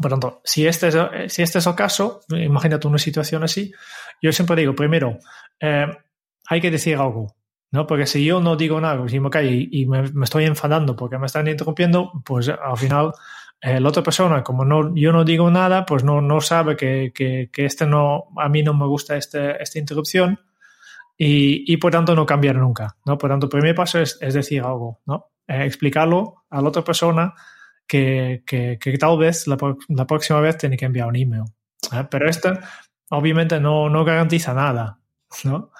Por 0.00 0.10
tanto, 0.10 0.40
si 0.44 0.66
este, 0.66 0.88
es, 0.88 1.32
si 1.32 1.42
este 1.42 1.58
es 1.58 1.66
el 1.66 1.74
caso, 1.74 2.20
imagínate 2.30 2.86
una 2.86 2.98
situación 2.98 3.42
así, 3.42 3.72
yo 4.20 4.32
siempre 4.32 4.56
digo, 4.56 4.74
primero, 4.74 5.18
eh, 5.60 5.86
hay 6.48 6.60
que 6.60 6.70
decir 6.70 6.96
algo. 6.96 7.37
¿No? 7.70 7.86
Porque 7.86 8.06
si 8.06 8.24
yo 8.24 8.40
no 8.40 8.56
digo 8.56 8.80
nada, 8.80 9.08
si 9.08 9.20
me 9.20 9.30
callo 9.30 9.50
y, 9.50 9.68
y 9.70 9.86
me, 9.86 10.02
me, 10.12 10.24
estoy 10.24 10.44
enfadando 10.44 10.96
porque 10.96 11.18
me 11.18 11.26
están 11.26 11.48
interrumpiendo, 11.48 12.12
pues 12.24 12.48
al 12.48 12.76
final 12.76 13.12
eh, 13.60 13.80
la 13.80 13.88
otra 13.88 14.02
persona, 14.02 14.42
como 14.42 14.64
no, 14.64 14.94
yo 14.94 15.12
no 15.12 15.24
digo 15.24 15.50
nada, 15.50 15.84
pues 15.84 16.04
no, 16.04 16.20
no 16.20 16.40
sabe 16.40 16.76
que, 16.76 17.12
que, 17.14 17.50
que, 17.52 17.64
este 17.64 17.86
no, 17.86 18.28
a 18.36 18.48
mí 18.48 18.62
no 18.62 18.72
me 18.72 18.86
gusta 18.86 19.16
este, 19.16 19.60
esta 19.60 19.78
interrupción 19.78 20.40
y, 21.16 21.72
y, 21.72 21.76
por 21.78 21.90
tanto 21.90 22.14
no 22.14 22.24
cambiar 22.24 22.56
nunca, 22.56 22.96
¿no? 23.04 23.18
Por 23.18 23.30
tanto, 23.30 23.46
el 23.46 23.50
primer 23.50 23.74
paso 23.74 23.98
es, 24.00 24.16
es 24.20 24.34
decir 24.34 24.62
algo, 24.62 25.00
¿no? 25.06 25.32
Eh, 25.48 25.64
explicarlo 25.64 26.44
a 26.50 26.62
la 26.62 26.68
otra 26.68 26.84
persona 26.84 27.34
que, 27.88 28.44
que, 28.46 28.98
tal 28.98 29.18
vez 29.18 29.48
la, 29.48 29.56
la, 29.88 30.06
próxima 30.06 30.40
vez 30.40 30.58
tiene 30.58 30.76
que 30.76 30.84
enviar 30.84 31.08
un 31.08 31.16
email. 31.16 31.44
¿eh? 31.92 32.04
Pero 32.08 32.28
esto 32.28 32.52
obviamente 33.10 33.58
no, 33.58 33.88
no 33.88 34.04
garantiza 34.04 34.54
nada, 34.54 35.00
¿no? 35.44 35.72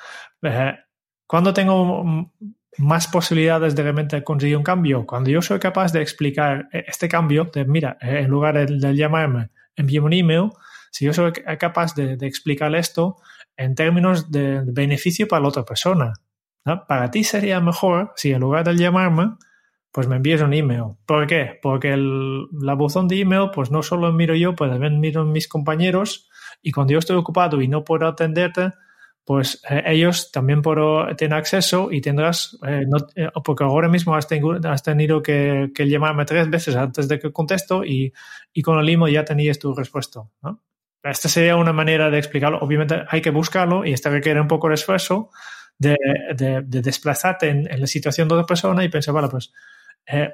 Eh, 1.28 1.30
cuando 1.30 1.52
tengo 1.52 2.32
más 2.78 3.08
posibilidades 3.08 3.74
de 3.74 3.82
realmente 3.82 4.22
conseguir 4.22 4.56
un 4.56 4.62
cambio. 4.62 5.04
Cuando 5.04 5.30
yo 5.30 5.42
soy 5.42 5.58
capaz 5.58 5.92
de 5.92 6.00
explicar 6.00 6.68
este 6.72 7.08
cambio, 7.08 7.50
de 7.52 7.64
mira, 7.64 7.98
en 8.00 8.28
lugar 8.28 8.54
de, 8.54 8.78
de 8.78 8.96
llamarme, 8.96 9.50
envíame 9.76 10.06
un 10.06 10.12
email, 10.12 10.50
si 10.90 11.04
yo 11.04 11.12
soy 11.12 11.32
capaz 11.32 11.94
de, 11.94 12.16
de 12.16 12.26
explicar 12.26 12.74
esto 12.74 13.16
en 13.56 13.74
términos 13.74 14.30
de, 14.30 14.62
de, 14.62 14.72
beneficio 14.72 15.26
para 15.26 15.42
la 15.42 15.48
otra 15.48 15.64
persona. 15.64 16.12
¿no? 16.64 16.86
Para 16.86 17.10
ti 17.10 17.24
sería 17.24 17.60
mejor 17.60 18.12
si 18.16 18.32
en 18.32 18.40
lugar 18.40 18.64
de 18.64 18.76
llamarme, 18.76 19.36
pues 19.90 20.06
me 20.06 20.16
envíes 20.16 20.40
un 20.40 20.54
email. 20.54 20.96
¿Por 21.06 21.26
qué? 21.26 21.58
Porque 21.60 21.92
el, 21.92 22.46
la 22.52 22.74
buzón 22.74 23.08
de 23.08 23.20
email, 23.20 23.50
pues 23.52 23.70
no 23.70 23.82
solo 23.82 24.12
miro 24.12 24.34
yo, 24.34 24.54
pues 24.54 24.70
también 24.70 25.00
miro 25.00 25.24
mis 25.24 25.48
compañeros 25.48 26.28
y 26.62 26.70
cuando 26.72 26.92
yo 26.92 26.98
estoy 27.00 27.16
ocupado 27.16 27.60
y 27.60 27.68
no 27.68 27.84
puedo 27.84 28.06
atenderte, 28.06 28.70
pues 29.28 29.62
eh, 29.68 29.82
ellos 29.84 30.32
también 30.32 30.62
podrán 30.62 31.14
tener 31.14 31.36
acceso 31.36 31.92
y 31.92 32.00
tendrás, 32.00 32.58
eh, 32.66 32.86
no, 32.88 32.96
eh, 33.14 33.28
porque 33.44 33.62
ahora 33.62 33.86
mismo 33.86 34.14
has, 34.14 34.26
ten, 34.26 34.42
has 34.64 34.82
tenido 34.82 35.20
que, 35.20 35.70
que, 35.74 35.86
llamarme 35.86 36.24
tres 36.24 36.48
veces 36.48 36.74
antes 36.76 37.08
de 37.08 37.18
que 37.18 37.30
contesto 37.30 37.84
y, 37.84 38.10
y 38.54 38.62
con 38.62 38.78
el 38.78 38.86
limo 38.86 39.06
ya 39.06 39.26
tenías 39.26 39.58
tu 39.58 39.74
respuesta. 39.74 40.22
¿no? 40.40 40.62
Esta 41.02 41.28
sería 41.28 41.56
una 41.56 41.74
manera 41.74 42.08
de 42.08 42.16
explicarlo. 42.16 42.58
Obviamente 42.60 43.04
hay 43.06 43.20
que 43.20 43.28
buscarlo 43.28 43.84
y 43.84 43.92
esto 43.92 44.08
requiere 44.08 44.40
un 44.40 44.48
poco 44.48 44.68
de 44.68 44.76
esfuerzo 44.76 45.28
de, 45.76 45.98
de, 46.34 46.62
de 46.62 46.80
desplazarte 46.80 47.50
en, 47.50 47.70
en, 47.70 47.82
la 47.82 47.86
situación 47.86 48.28
de 48.28 48.34
otra 48.34 48.46
persona 48.46 48.82
y 48.82 48.88
pensar, 48.88 49.12
vale, 49.12 49.28
pues, 49.28 49.52
eh, 50.06 50.30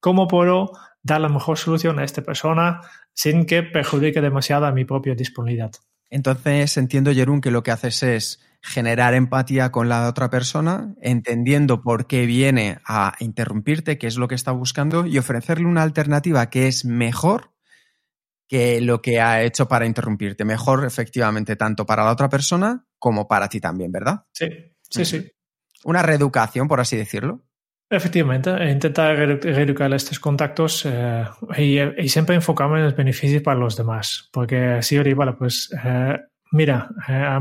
¿cómo 0.00 0.26
puedo 0.26 0.72
dar 1.02 1.20
la 1.20 1.28
mejor 1.28 1.58
solución 1.58 1.98
a 1.98 2.04
esta 2.04 2.22
persona 2.22 2.80
sin 3.12 3.44
que 3.44 3.62
perjudique 3.62 4.22
demasiado 4.22 4.64
a 4.64 4.72
mi 4.72 4.86
propia 4.86 5.14
disponibilidad? 5.14 5.72
Entonces 6.10 6.76
entiendo, 6.76 7.12
Jerún, 7.12 7.40
que 7.40 7.50
lo 7.50 7.62
que 7.62 7.70
haces 7.70 8.02
es 8.02 8.40
generar 8.60 9.14
empatía 9.14 9.70
con 9.70 9.88
la 9.88 10.08
otra 10.08 10.30
persona, 10.30 10.94
entendiendo 11.00 11.82
por 11.82 12.06
qué 12.06 12.26
viene 12.26 12.78
a 12.86 13.14
interrumpirte, 13.20 13.98
qué 13.98 14.06
es 14.06 14.16
lo 14.16 14.28
que 14.28 14.34
está 14.34 14.52
buscando, 14.52 15.06
y 15.06 15.18
ofrecerle 15.18 15.66
una 15.66 15.82
alternativa 15.82 16.50
que 16.50 16.66
es 16.66 16.84
mejor 16.84 17.52
que 18.48 18.80
lo 18.80 19.02
que 19.02 19.20
ha 19.20 19.42
hecho 19.42 19.68
para 19.68 19.86
interrumpirte. 19.86 20.44
Mejor, 20.44 20.84
efectivamente, 20.86 21.54
tanto 21.54 21.84
para 21.84 22.04
la 22.04 22.12
otra 22.12 22.28
persona 22.28 22.86
como 22.98 23.28
para 23.28 23.48
ti 23.48 23.60
también, 23.60 23.92
¿verdad? 23.92 24.24
Sí, 24.32 24.48
sí, 24.88 25.04
sí. 25.04 25.30
Una 25.84 26.02
reeducación, 26.02 26.66
por 26.66 26.80
así 26.80 26.96
decirlo. 26.96 27.44
Efectivamente, 27.90 28.50
intentar 28.70 29.16
reeducar 29.16 29.92
estos 29.94 30.20
contactos 30.20 30.84
eh, 30.84 31.24
y, 31.56 31.80
y, 31.80 32.08
siempre 32.08 32.34
enfocarme 32.34 32.78
en 32.78 32.84
los 32.84 32.94
beneficios 32.94 33.42
para 33.42 33.58
los 33.58 33.76
demás, 33.76 34.28
porque 34.30 34.82
si 34.82 34.98
ahora, 34.98 35.14
vale, 35.14 35.32
pues 35.32 35.70
eh, 35.84 36.18
mira, 36.52 36.90
eh, 37.08 37.40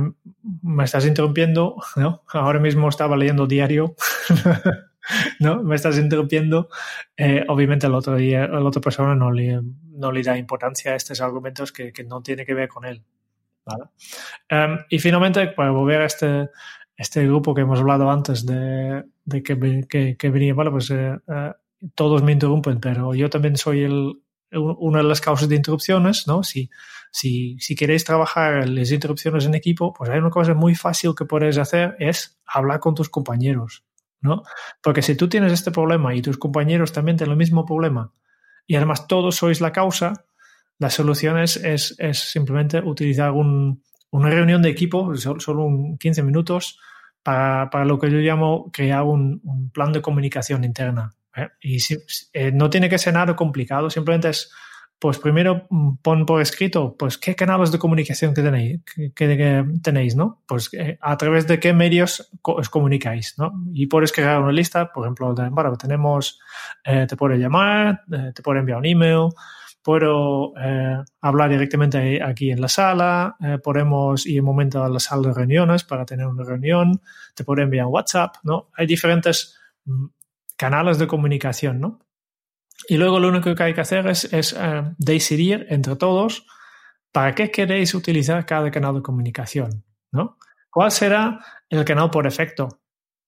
me 0.63 0.83
estás 0.85 1.05
interrumpiendo, 1.05 1.75
¿no? 1.97 2.23
Ahora 2.31 2.59
mismo 2.59 2.87
estaba 2.87 3.17
leyendo 3.17 3.45
diario 3.45 3.95
¿no? 5.39 5.63
Me 5.63 5.75
estás 5.75 5.97
interrumpiendo. 5.97 6.69
Eh, 7.15 7.43
obviamente 7.47 7.87
el 7.87 7.95
otro 7.95 8.15
día, 8.15 8.47
la 8.47 8.59
otra 8.59 8.81
persona 8.81 9.15
no 9.15 9.31
le, 9.31 9.61
no 9.91 10.11
le 10.11 10.23
da 10.23 10.37
importancia 10.37 10.91
a 10.91 10.95
estos 10.95 11.21
argumentos 11.21 11.71
que, 11.71 11.91
que 11.91 12.03
no 12.03 12.21
tiene 12.21 12.45
que 12.45 12.53
ver 12.53 12.67
con 12.67 12.85
él. 12.85 13.03
¿vale? 13.65 13.83
Um, 14.51 14.79
y 14.89 14.99
finalmente, 14.99 15.47
para 15.49 15.71
volver 15.71 16.01
a 16.01 16.05
este, 16.05 16.49
este 16.97 17.23
grupo 17.25 17.53
que 17.53 17.61
hemos 17.61 17.79
hablado 17.79 18.09
antes 18.09 18.45
de, 18.45 19.03
de 19.23 19.43
que, 19.43 20.15
que, 20.17 20.29
venía, 20.29 20.55
bueno, 20.55 20.71
pues 20.71 20.89
eh, 20.89 21.15
eh, 21.27 21.53
todos 21.93 22.23
me 22.23 22.31
interrumpen, 22.31 22.79
pero 22.79 23.13
yo 23.13 23.29
también 23.29 23.55
soy 23.55 23.83
el, 23.83 24.19
una 24.51 24.99
de 24.99 25.03
las 25.03 25.21
causas 25.21 25.47
de 25.47 25.55
interrupciones, 25.55 26.27
¿no? 26.27 26.41
Si, 26.41 26.69
si, 27.11 27.57
si 27.59 27.75
queréis 27.75 28.03
trabajar 28.03 28.67
las 28.67 28.91
interrupciones 28.91 29.45
en 29.45 29.53
equipo, 29.53 29.93
pues 29.93 30.09
hay 30.09 30.17
una 30.17 30.31
cosa 30.31 30.55
muy 30.55 30.73
fácil 30.73 31.13
que 31.15 31.25
podéis 31.25 31.59
hacer, 31.59 31.95
es 31.99 32.39
hablar 32.47 32.79
con 32.79 32.95
tus 32.95 33.09
compañeros, 33.09 33.83
¿no? 34.19 34.41
Porque 34.81 35.03
si 35.03 35.15
tú 35.15 35.29
tienes 35.29 35.53
este 35.53 35.69
problema 35.69 36.15
y 36.15 36.23
tus 36.23 36.37
compañeros 36.37 36.93
también 36.93 37.17
tienen 37.17 37.33
el 37.33 37.37
mismo 37.37 37.63
problema 37.63 38.11
y 38.65 38.75
además 38.75 39.07
todos 39.07 39.35
sois 39.35 39.61
la 39.61 39.71
causa, 39.71 40.25
la 40.79 40.89
solución 40.89 41.37
es, 41.37 41.57
es, 41.57 41.95
es 41.99 42.19
simplemente 42.19 42.79
utilizar 42.79 43.31
un, 43.31 43.83
una 44.11 44.29
reunión 44.29 44.61
de 44.61 44.69
equipo, 44.69 45.15
solo, 45.15 45.65
un 45.65 45.97
15 45.97 46.23
minutos, 46.23 46.79
para, 47.23 47.69
para, 47.69 47.85
lo 47.85 47.99
que 47.99 48.09
yo 48.09 48.17
llamo 48.19 48.71
crear 48.71 49.03
un, 49.03 49.69
plan 49.73 49.91
de 49.91 50.01
comunicación 50.01 50.63
interna. 50.63 51.13
¿eh? 51.35 51.49
Y 51.61 51.79
si, 51.79 51.97
eh, 52.33 52.51
no 52.51 52.69
tiene 52.69 52.89
que 52.89 52.97
ser 52.97 53.13
nada 53.13 53.35
complicado, 53.35 53.89
simplemente 53.89 54.29
es, 54.29 54.51
pues 54.99 55.19
primero 55.19 55.67
mm, 55.69 55.97
pon 56.01 56.25
por 56.25 56.41
escrito, 56.41 56.95
pues 56.97 57.17
qué 57.17 57.35
canales 57.35 57.71
de 57.71 57.79
comunicación 57.79 58.33
que 58.33 58.41
tenéis, 58.41 58.79
que, 59.13 59.65
tenéis 59.83 60.15
¿no? 60.15 60.41
Pues 60.47 60.69
eh, 60.73 60.97
a 61.01 61.17
través 61.17 61.45
de 61.47 61.59
qué 61.59 61.73
medios 61.73 62.31
os 62.41 62.69
comunicáis, 62.69 63.35
¿no? 63.37 63.51
Y 63.73 63.87
puedes 63.87 64.11
crear 64.11 64.41
una 64.41 64.53
lista, 64.53 64.91
por 64.91 65.05
ejemplo, 65.05 65.33
de, 65.33 65.49
bueno, 65.49 65.75
tenemos, 65.75 66.39
te 66.83 67.15
puede 67.17 67.37
llamar, 67.37 68.03
te 68.33 68.41
puede 68.41 68.59
enviar 68.59 68.79
un 68.79 68.85
email, 68.85 69.29
puedo 69.87 70.53
eh, 70.57 71.01
hablar 71.21 71.49
directamente 71.49 72.21
aquí 72.21 72.51
en 72.51 72.59
la 72.59 72.67
sala, 72.67 73.37
eh, 73.39 73.57
podemos 73.57 74.25
ir 74.25 74.41
un 74.41 74.45
momento 74.45 74.83
a 74.83 74.89
la 74.89 74.99
sala 74.99 75.29
de 75.29 75.33
reuniones 75.33 75.85
para 75.85 76.05
tener 76.05 76.27
una 76.27 76.43
reunión, 76.43 77.01
te 77.33 77.45
puedo 77.45 77.61
enviar 77.61 77.85
un 77.85 77.93
WhatsApp, 77.93 78.35
¿no? 78.43 78.69
Hay 78.75 78.85
diferentes 78.85 79.57
mm, 79.85 80.07
canales 80.57 80.99
de 80.99 81.07
comunicación, 81.07 81.79
¿no? 81.79 82.01
Y 82.89 82.97
luego 82.97 83.21
lo 83.21 83.29
único 83.29 83.55
que 83.55 83.63
hay 83.63 83.73
que 83.73 83.79
hacer 83.79 84.07
es, 84.07 84.25
es 84.33 84.51
eh, 84.59 84.83
decidir 84.97 85.67
entre 85.69 85.95
todos 85.95 86.45
para 87.13 87.33
qué 87.33 87.49
queréis 87.49 87.95
utilizar 87.95 88.45
cada 88.45 88.69
canal 88.69 88.95
de 88.95 89.01
comunicación, 89.01 89.85
¿no? 90.11 90.37
¿Cuál 90.69 90.91
será 90.91 91.39
el 91.69 91.85
canal 91.85 92.09
por 92.09 92.25
defecto, 92.25 92.81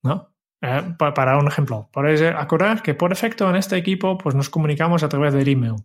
¿no? 0.04 0.36
Eh, 0.62 0.94
para 0.98 1.38
un 1.38 1.48
ejemplo, 1.48 1.88
podéis 1.94 2.22
acordar 2.22 2.82
que 2.82 2.96
por 2.96 3.12
defecto 3.12 3.50
en 3.50 3.56
este 3.56 3.78
equipo 3.78 4.18
pues 4.18 4.36
nos 4.36 4.50
comunicamos 4.50 5.04
a 5.04 5.08
través 5.08 5.34
del 5.34 5.48
email. 5.48 5.76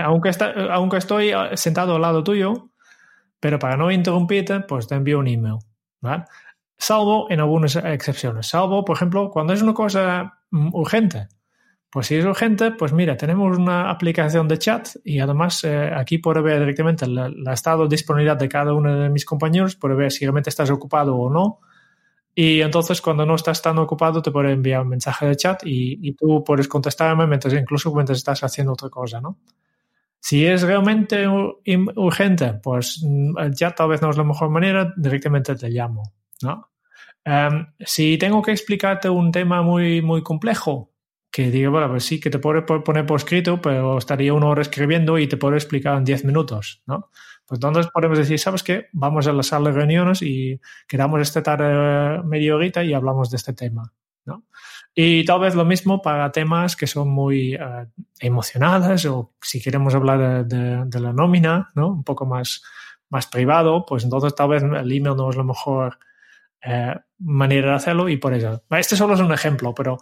Aunque, 0.00 0.30
está, 0.30 0.52
aunque 0.72 0.96
estoy 0.96 1.30
eh, 1.30 1.56
sentado 1.56 1.96
al 1.96 2.02
lado 2.02 2.24
tuyo, 2.24 2.70
pero 3.40 3.58
para 3.58 3.76
no 3.76 3.90
interrumpirte, 3.90 4.60
pues 4.60 4.86
te 4.86 4.94
envío 4.94 5.18
un 5.18 5.28
email. 5.28 5.58
¿vale? 6.00 6.24
Salvo 6.78 7.30
en 7.30 7.40
algunas 7.40 7.76
excepciones. 7.76 8.48
Salvo, 8.48 8.84
por 8.84 8.96
ejemplo, 8.96 9.30
cuando 9.30 9.52
es 9.52 9.62
una 9.62 9.74
cosa 9.74 10.38
mm, 10.50 10.74
urgente. 10.74 11.28
Pues 11.90 12.06
si 12.06 12.16
es 12.16 12.24
urgente, 12.24 12.70
pues 12.70 12.92
mira, 12.92 13.16
tenemos 13.16 13.58
una 13.58 13.90
aplicación 13.90 14.48
de 14.48 14.58
chat 14.58 14.88
y 15.04 15.18
además 15.18 15.62
eh, 15.64 15.90
aquí 15.94 16.18
puedo 16.18 16.42
ver 16.42 16.58
directamente 16.60 17.04
el, 17.04 17.46
estado 17.52 17.82
de 17.82 17.90
disponibilidad 17.90 18.36
de 18.36 18.48
cada 18.48 18.72
uno 18.72 18.98
de 18.98 19.10
mis 19.10 19.26
compañeros, 19.26 19.76
puedo 19.76 19.94
ver 19.94 20.10
si 20.10 20.24
realmente 20.24 20.48
estás 20.48 20.70
ocupado 20.70 21.16
o 21.16 21.28
no. 21.28 21.60
Y 22.34 22.62
entonces 22.62 23.02
cuando 23.02 23.26
no 23.26 23.34
estás 23.34 23.60
tan 23.60 23.78
ocupado 23.78 24.22
te 24.22 24.30
puedo 24.30 24.48
enviar 24.48 24.82
un 24.82 24.88
mensaje 24.88 25.26
de 25.26 25.36
chat 25.36 25.66
y, 25.66 25.98
y 26.00 26.14
tú 26.14 26.42
puedes 26.42 26.66
contestarme 26.66 27.26
mientras, 27.26 27.52
incluso 27.52 27.94
mientras 27.94 28.18
estás 28.18 28.42
haciendo 28.42 28.72
otra 28.72 28.88
cosa, 28.88 29.20
¿no? 29.20 29.38
Si 30.24 30.46
es 30.46 30.62
realmente 30.62 31.26
urgente, 31.26 32.54
pues 32.62 33.04
ya 33.54 33.72
tal 33.72 33.88
vez 33.88 34.00
no 34.02 34.10
es 34.10 34.16
la 34.16 34.22
mejor 34.22 34.50
manera, 34.50 34.94
directamente 34.96 35.56
te 35.56 35.68
llamo, 35.68 36.12
¿no? 36.42 36.70
Um, 37.26 37.66
si 37.80 38.16
tengo 38.18 38.40
que 38.40 38.52
explicarte 38.52 39.08
un 39.08 39.32
tema 39.32 39.62
muy, 39.62 40.00
muy 40.00 40.22
complejo, 40.22 40.92
que 41.28 41.50
digo, 41.50 41.72
bueno, 41.72 41.88
pues 41.88 42.04
sí, 42.04 42.20
que 42.20 42.30
te 42.30 42.38
puedo 42.38 42.64
poner 42.84 43.04
por 43.04 43.16
escrito, 43.16 43.60
pero 43.60 43.98
estaría 43.98 44.32
una 44.32 44.46
hora 44.46 44.62
escribiendo 44.62 45.18
y 45.18 45.26
te 45.26 45.36
puedo 45.36 45.56
explicar 45.56 45.98
en 45.98 46.04
10 46.04 46.24
minutos, 46.24 46.84
¿no? 46.86 47.10
Pues 47.44 47.56
entonces 47.56 47.90
podemos 47.92 48.16
decir, 48.16 48.38
¿sabes 48.38 48.62
qué? 48.62 48.86
Vamos 48.92 49.26
a 49.26 49.32
la 49.32 49.42
sala 49.42 49.70
de 49.70 49.76
reuniones 49.76 50.22
y 50.22 50.60
quedamos 50.86 51.20
esta 51.20 51.42
tarde 51.42 52.22
media 52.22 52.54
horita 52.54 52.84
y 52.84 52.94
hablamos 52.94 53.28
de 53.28 53.38
este 53.38 53.54
tema, 53.54 53.92
¿no? 54.24 54.44
Y 54.94 55.24
tal 55.24 55.40
vez 55.40 55.54
lo 55.54 55.64
mismo 55.64 56.02
para 56.02 56.30
temas 56.32 56.76
que 56.76 56.86
son 56.86 57.08
muy 57.08 57.54
uh, 57.54 57.88
emocionales 58.20 59.06
o 59.06 59.32
si 59.40 59.62
queremos 59.62 59.94
hablar 59.94 60.46
de, 60.46 60.84
de, 60.84 61.00
la 61.00 61.12
nómina, 61.12 61.70
¿no? 61.74 61.88
Un 61.88 62.04
poco 62.04 62.26
más, 62.26 62.62
más 63.08 63.26
privado, 63.26 63.86
pues 63.86 64.04
entonces 64.04 64.34
tal 64.34 64.50
vez 64.50 64.62
el 64.62 64.92
email 64.92 65.16
no 65.16 65.30
es 65.30 65.36
la 65.36 65.44
mejor 65.44 65.98
eh, 66.62 66.94
manera 67.18 67.70
de 67.70 67.74
hacerlo 67.76 68.08
y 68.08 68.18
por 68.18 68.34
eso. 68.34 68.62
Este 68.70 68.96
solo 68.96 69.14
es 69.14 69.20
un 69.20 69.32
ejemplo, 69.32 69.74
pero 69.74 69.98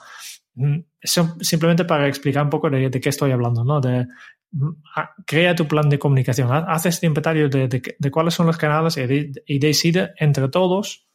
mm, 0.55 0.79
simplemente 1.03 1.85
para 1.85 2.09
explicar 2.09 2.45
un 2.45 2.51
poco 2.51 2.69
de, 2.69 2.91
de 2.91 3.01
qué 3.01 3.11
estoy 3.11 3.31
hablando, 3.31 3.65
¿no? 3.65 3.81
De, 3.81 4.09
mm, 4.51 4.71
crea 5.25 5.55
tu 5.55 5.69
plan 5.69 5.89
de 5.89 6.01
comunicación, 6.01 6.51
haz 6.51 6.87
este 6.87 7.07
inventario 7.07 7.49
de, 7.49 8.11
cuáles 8.11 8.35
son 8.35 8.47
los 8.47 8.57
canales 8.57 8.97
y, 8.97 9.33
y 9.47 9.59
decide 9.61 10.15
entre 10.17 10.49
todos 10.49 11.07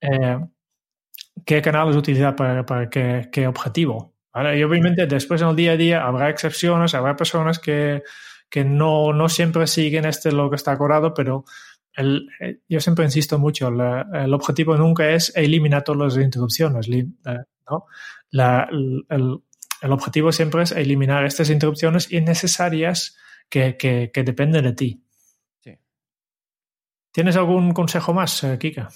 eh, 0.00 0.38
qué 1.44 1.62
canales 1.62 1.96
utilizar 1.96 2.36
para, 2.36 2.64
para 2.64 2.88
qué, 2.90 3.28
qué 3.32 3.46
objetivo. 3.46 4.14
¿vale? 4.32 4.58
Y 4.58 4.62
obviamente 4.62 5.06
después 5.06 5.40
en 5.42 5.48
el 5.48 5.56
día 5.56 5.72
a 5.72 5.76
día 5.76 6.04
habrá 6.04 6.30
excepciones, 6.30 6.94
habrá 6.94 7.16
personas 7.16 7.58
que, 7.58 8.02
que 8.48 8.64
no, 8.64 9.12
no 9.12 9.28
siempre 9.28 9.66
siguen 9.66 10.04
este 10.04 10.32
lo 10.32 10.50
que 10.50 10.56
está 10.56 10.72
acordado, 10.72 11.14
pero 11.14 11.44
el, 11.94 12.28
eh, 12.40 12.60
yo 12.68 12.80
siempre 12.80 13.04
insisto 13.04 13.38
mucho, 13.38 13.70
la, 13.70 14.06
el 14.14 14.32
objetivo 14.32 14.76
nunca 14.76 15.10
es 15.10 15.32
eliminar 15.34 15.84
todas 15.84 16.14
las 16.14 16.24
interrupciones. 16.24 16.88
¿no? 16.88 17.86
La, 18.30 18.68
el, 18.70 19.04
el, 19.80 19.92
objetivo 19.92 20.32
siempre 20.32 20.62
es 20.62 20.72
eliminar 20.72 21.24
estas 21.24 21.50
interrupciones 21.50 22.12
innecesarias 22.12 23.16
que, 23.48 23.76
que, 23.76 24.10
que 24.12 24.22
dependen 24.22 24.64
de 24.64 24.72
ti. 24.72 25.02
Sí. 25.60 25.78
¿Tienes 27.12 27.36
algún 27.36 27.72
consejo 27.72 28.14
más, 28.14 28.44
eh, 28.44 28.58
Kika? 28.58 28.88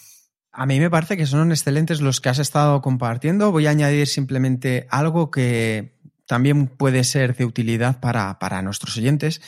A 0.53 0.67
mí 0.67 0.79
me 0.79 0.91
parece 0.91 1.17
que 1.17 1.25
son 1.25 1.51
excelentes 1.51 2.03
los 2.03 2.21
que 2.21 2.29
has 2.29 2.39
estado 2.39 2.83
compartiendo. 2.83 3.51
Voy 3.53 3.67
a 3.67 3.71
añadir 3.71 4.07
simplemente 4.07 4.87
algo 4.91 5.31
que 5.31 5.99
también 6.27 6.67
puede 6.67 7.05
ser 7.05 7.35
de 7.35 7.47
utilidad 7.47 8.01
para, 8.01 8.39
para 8.39 8.61
nuestros 8.61 8.99
oyentes 8.99 9.41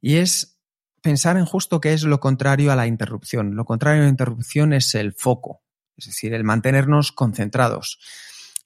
y 0.00 0.16
es 0.16 0.58
pensar 1.02 1.36
en 1.36 1.44
justo 1.44 1.80
qué 1.80 1.92
es 1.92 2.04
lo 2.04 2.20
contrario 2.20 2.72
a 2.72 2.76
la 2.76 2.86
interrupción. 2.86 3.54
Lo 3.54 3.66
contrario 3.66 4.00
a 4.00 4.04
la 4.04 4.10
interrupción 4.10 4.72
es 4.72 4.94
el 4.94 5.12
foco, 5.12 5.62
es 5.96 6.06
decir, 6.06 6.32
el 6.32 6.42
mantenernos 6.42 7.12
concentrados. 7.12 7.98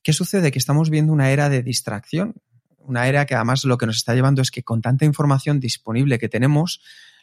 ¿Qué 0.02 0.12
sucede? 0.12 0.52
Que 0.52 0.58
estamos 0.58 0.90
viendo 0.90 1.12
una 1.12 1.30
era 1.30 1.48
de 1.48 1.62
distracción, 1.62 2.36
una 2.78 3.08
era 3.08 3.26
que 3.26 3.34
además 3.34 3.64
lo 3.64 3.78
que 3.78 3.86
nos 3.86 3.96
está 3.96 4.14
llevando 4.14 4.42
es 4.42 4.50
que 4.50 4.62
con 4.62 4.80
tanta 4.80 5.04
información 5.04 5.60
disponible 5.60 6.18
que 6.18 6.28
tenemos, 6.28 6.80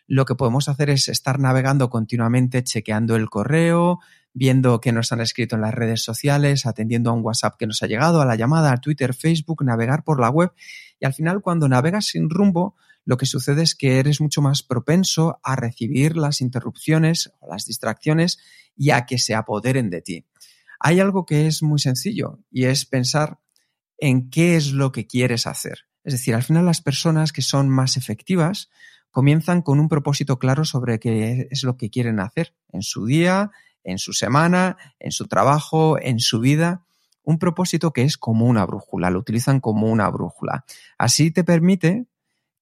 lo 0.07 0.25
que 0.25 0.35
podemos 0.35 0.69
hacer 0.69 0.89
es 0.89 1.09
estar 1.09 1.39
navegando 1.39 1.89
continuamente, 1.89 2.63
chequeando 2.63 3.15
el 3.15 3.29
correo, 3.29 3.99
viendo 4.37 4.79
qué 4.79 4.91
nos 4.91 5.11
han 5.11 5.19
escrito 5.19 5.55
en 5.55 5.63
las 5.63 5.73
redes 5.73 6.03
sociales, 6.03 6.67
atendiendo 6.67 7.09
a 7.09 7.13
un 7.13 7.23
WhatsApp 7.23 7.55
que 7.57 7.65
nos 7.65 7.81
ha 7.81 7.87
llegado, 7.87 8.21
a 8.21 8.25
la 8.25 8.35
llamada, 8.35 8.71
a 8.71 8.77
Twitter, 8.77 9.15
Facebook, 9.15 9.63
navegar 9.65 10.03
por 10.03 10.21
la 10.21 10.29
web. 10.29 10.51
Y 10.99 11.05
al 11.05 11.13
final, 11.15 11.41
cuando 11.41 11.67
navegas 11.67 12.05
sin 12.05 12.29
rumbo, 12.29 12.75
lo 13.03 13.17
que 13.17 13.25
sucede 13.25 13.63
es 13.63 13.73
que 13.73 13.97
eres 13.97 14.21
mucho 14.21 14.43
más 14.43 14.61
propenso 14.61 15.39
a 15.41 15.55
recibir 15.55 16.15
las 16.17 16.41
interrupciones 16.41 17.31
o 17.39 17.49
las 17.49 17.65
distracciones 17.65 18.37
y 18.75 18.91
a 18.91 19.07
que 19.07 19.17
se 19.17 19.33
apoderen 19.33 19.89
de 19.89 20.01
ti. 20.01 20.25
Hay 20.79 20.99
algo 20.99 21.25
que 21.25 21.47
es 21.47 21.63
muy 21.63 21.79
sencillo 21.79 22.39
y 22.51 22.65
es 22.65 22.85
pensar 22.85 23.39
en 23.97 24.29
qué 24.29 24.55
es 24.55 24.71
lo 24.71 24.91
que 24.91 25.07
quieres 25.07 25.47
hacer. 25.47 25.85
Es 26.03 26.13
decir, 26.13 26.35
al 26.35 26.43
final 26.43 26.65
las 26.65 26.81
personas 26.81 27.33
que 27.33 27.41
son 27.41 27.69
más 27.69 27.97
efectivas 27.97 28.69
comienzan 29.09 29.63
con 29.63 29.79
un 29.79 29.89
propósito 29.89 30.37
claro 30.37 30.63
sobre 30.63 30.99
qué 30.99 31.47
es 31.49 31.63
lo 31.63 31.75
que 31.75 31.89
quieren 31.89 32.19
hacer 32.19 32.53
en 32.71 32.83
su 32.83 33.07
día, 33.07 33.49
en 33.87 33.97
su 33.97 34.13
semana, 34.13 34.77
en 34.99 35.11
su 35.11 35.27
trabajo, 35.27 35.97
en 35.99 36.19
su 36.19 36.39
vida, 36.39 36.85
un 37.23 37.39
propósito 37.39 37.91
que 37.91 38.03
es 38.03 38.17
como 38.17 38.45
una 38.45 38.65
brújula, 38.65 39.09
lo 39.09 39.19
utilizan 39.19 39.59
como 39.59 39.87
una 39.87 40.09
brújula. 40.09 40.65
Así 40.97 41.31
te 41.31 41.43
permite 41.43 42.05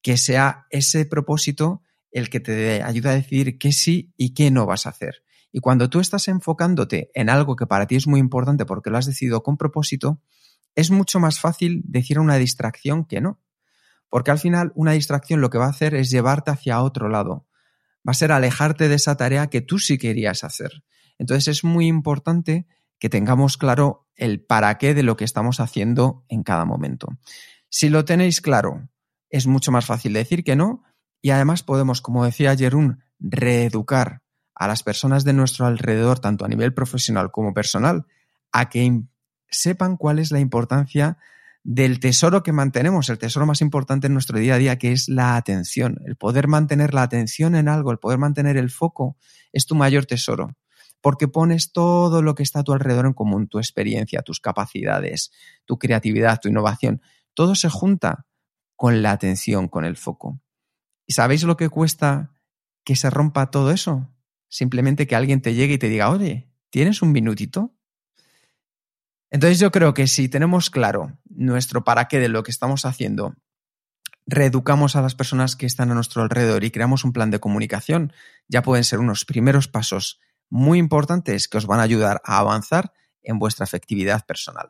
que 0.02 0.18
sea 0.18 0.68
ese 0.70 1.06
propósito 1.06 1.82
el 2.12 2.30
que 2.30 2.40
te 2.40 2.82
ayuda 2.84 3.12
a 3.12 3.16
decidir 3.16 3.58
qué 3.58 3.72
sí 3.72 4.14
y 4.18 4.34
qué 4.34 4.52
no 4.52 4.66
vas 4.66 4.86
a 4.86 4.90
hacer. 4.90 5.24
Y 5.52 5.60
cuando 5.60 5.90
tú 5.90 6.00
estás 6.00 6.28
enfocándote 6.28 7.12
en 7.16 7.30
algo 7.30 7.56
que 7.56 7.66
para 7.66 7.88
ti 7.88 7.96
es 7.96 8.08
muy 8.08 8.20
importante 8.20 8.66
porque 8.66 8.90
lo 8.90 8.98
has 8.98 9.06
decidido 9.06 9.42
con 9.42 9.58
propósito, 9.58 10.22
es 10.76 10.92
mucho 10.92 11.20
más 11.20 11.40
fácil 11.40 11.82
decir 11.86 12.20
una 12.20 12.36
distracción 12.36 13.06
que 13.06 13.22
no. 13.22 13.40
Porque 14.10 14.32
al 14.32 14.40
final 14.40 14.72
una 14.76 14.92
distracción 14.92 15.42
lo 15.42 15.50
que 15.50 15.58
va 15.58 15.66
a 15.66 15.70
hacer 15.70 15.96
es 15.96 16.12
llevarte 16.12 16.52
hacia 16.52 16.82
otro 16.82 17.10
lado. 17.10 17.48
Va 18.08 18.12
a 18.12 18.14
ser 18.14 18.32
alejarte 18.32 18.88
de 18.88 18.96
esa 18.96 19.18
tarea 19.18 19.48
que 19.48 19.62
tú 19.62 19.80
sí 19.80 19.98
querías 19.98 20.44
hacer. 20.44 20.84
Entonces 21.18 21.48
es 21.48 21.64
muy 21.64 21.88
importante 21.88 22.68
que 23.00 23.10
tengamos 23.10 23.58
claro 23.58 24.08
el 24.16 24.44
para 24.44 24.78
qué 24.78 24.94
de 24.94 25.04
lo 25.04 25.18
que 25.18 25.26
estamos 25.26 25.60
haciendo 25.60 26.26
en 26.30 26.44
cada 26.44 26.66
momento. 26.66 27.08
Si 27.70 27.90
lo 27.90 28.06
tenéis 28.06 28.42
claro, 28.42 28.90
es 29.30 29.48
mucho 29.48 29.72
más 29.72 29.86
fácil 29.86 30.14
decir 30.14 30.44
que 30.44 30.56
no 30.56 30.84
y 31.22 31.32
además 31.32 31.64
podemos, 31.64 32.02
como 32.02 32.26
decía 32.26 32.56
Jerún, 32.56 33.04
reeducar 33.20 34.22
a 34.54 34.68
las 34.68 34.84
personas 34.84 35.24
de 35.24 35.34
nuestro 35.34 35.66
alrededor, 35.66 36.20
tanto 36.20 36.46
a 36.46 36.48
nivel 36.48 36.74
profesional 36.74 37.32
como 37.32 37.54
personal, 37.54 38.06
a 38.52 38.70
que 38.70 39.02
sepan 39.50 39.98
cuál 39.98 40.20
es 40.20 40.32
la 40.32 40.40
importancia 40.40 41.18
del 41.64 42.00
tesoro 42.00 42.44
que 42.44 42.52
mantenemos, 42.52 43.10
el 43.10 43.18
tesoro 43.18 43.46
más 43.46 43.60
importante 43.62 44.08
en 44.08 44.14
nuestro 44.14 44.38
día 44.38 44.54
a 44.54 44.58
día, 44.60 44.78
que 44.78 44.92
es 44.92 45.10
la 45.10 45.36
atención. 45.36 45.98
El 46.06 46.16
poder 46.16 46.48
mantener 46.48 46.94
la 46.94 47.02
atención 47.02 47.56
en 47.56 47.68
algo, 47.68 47.92
el 47.92 47.98
poder 47.98 48.20
mantener 48.20 48.56
el 48.56 48.70
foco, 48.70 49.18
es 49.52 49.66
tu 49.66 49.74
mayor 49.74 50.06
tesoro, 50.06 50.56
porque 51.06 51.28
pones 51.28 51.72
todo 51.72 52.24
lo 52.24 52.34
que 52.34 52.42
está 52.42 52.62
a 52.62 52.64
tu 52.64 52.74
alrededor 52.74 53.06
en 53.06 53.14
común, 53.14 53.48
tu 53.48 53.60
experiencia, 53.60 54.24
tus 54.24 54.40
capacidades, 54.40 55.30
tu 55.66 55.78
creatividad, 55.78 56.40
tu 56.42 56.50
innovación, 56.50 57.00
todo 57.36 57.54
se 57.54 57.70
junta 57.70 58.26
con 58.76 59.04
la 59.04 59.12
atención, 59.12 59.68
con 59.68 59.86
el 59.86 59.98
foco. 59.98 60.42
¿Y 61.06 61.14
sabéis 61.14 61.44
lo 61.44 61.58
que 61.58 61.70
cuesta 61.70 62.34
que 62.84 62.96
se 62.96 63.12
rompa 63.12 63.52
todo 63.52 63.70
eso? 63.70 64.16
Simplemente 64.48 65.06
que 65.06 65.16
alguien 65.16 65.44
te 65.44 65.54
llegue 65.54 65.76
y 65.76 65.78
te 65.78 65.90
diga, 65.90 66.10
oye, 66.10 66.50
¿tienes 66.72 67.04
un 67.04 67.12
minutito? 67.12 67.76
Entonces 69.30 69.60
yo 69.60 69.70
creo 69.70 69.94
que 69.94 70.08
si 70.08 70.28
tenemos 70.28 70.72
claro 70.72 71.20
nuestro 71.26 71.84
para 71.84 72.08
qué 72.08 72.20
de 72.20 72.30
lo 72.30 72.42
que 72.42 72.50
estamos 72.50 72.84
haciendo, 72.84 73.36
reeducamos 74.26 74.96
a 74.96 75.04
las 75.04 75.14
personas 75.14 75.56
que 75.56 75.68
están 75.68 75.92
a 75.92 75.94
nuestro 75.94 76.24
alrededor 76.24 76.64
y 76.64 76.72
creamos 76.72 77.04
un 77.04 77.14
plan 77.14 77.30
de 77.30 77.40
comunicación, 77.40 78.12
ya 78.48 78.64
pueden 78.64 78.84
ser 78.84 78.98
unos 78.98 79.24
primeros 79.24 79.68
pasos 79.68 80.20
muy 80.50 80.80
importantes 80.80 81.48
que 81.48 81.58
os 81.58 81.66
van 81.66 81.80
a 81.80 81.84
ayudar 81.84 82.22
a 82.24 82.40
avanzar 82.40 82.92
en 83.24 83.40
vuestra 83.40 83.64
efectividad 83.64 84.26
personal. 84.26 84.70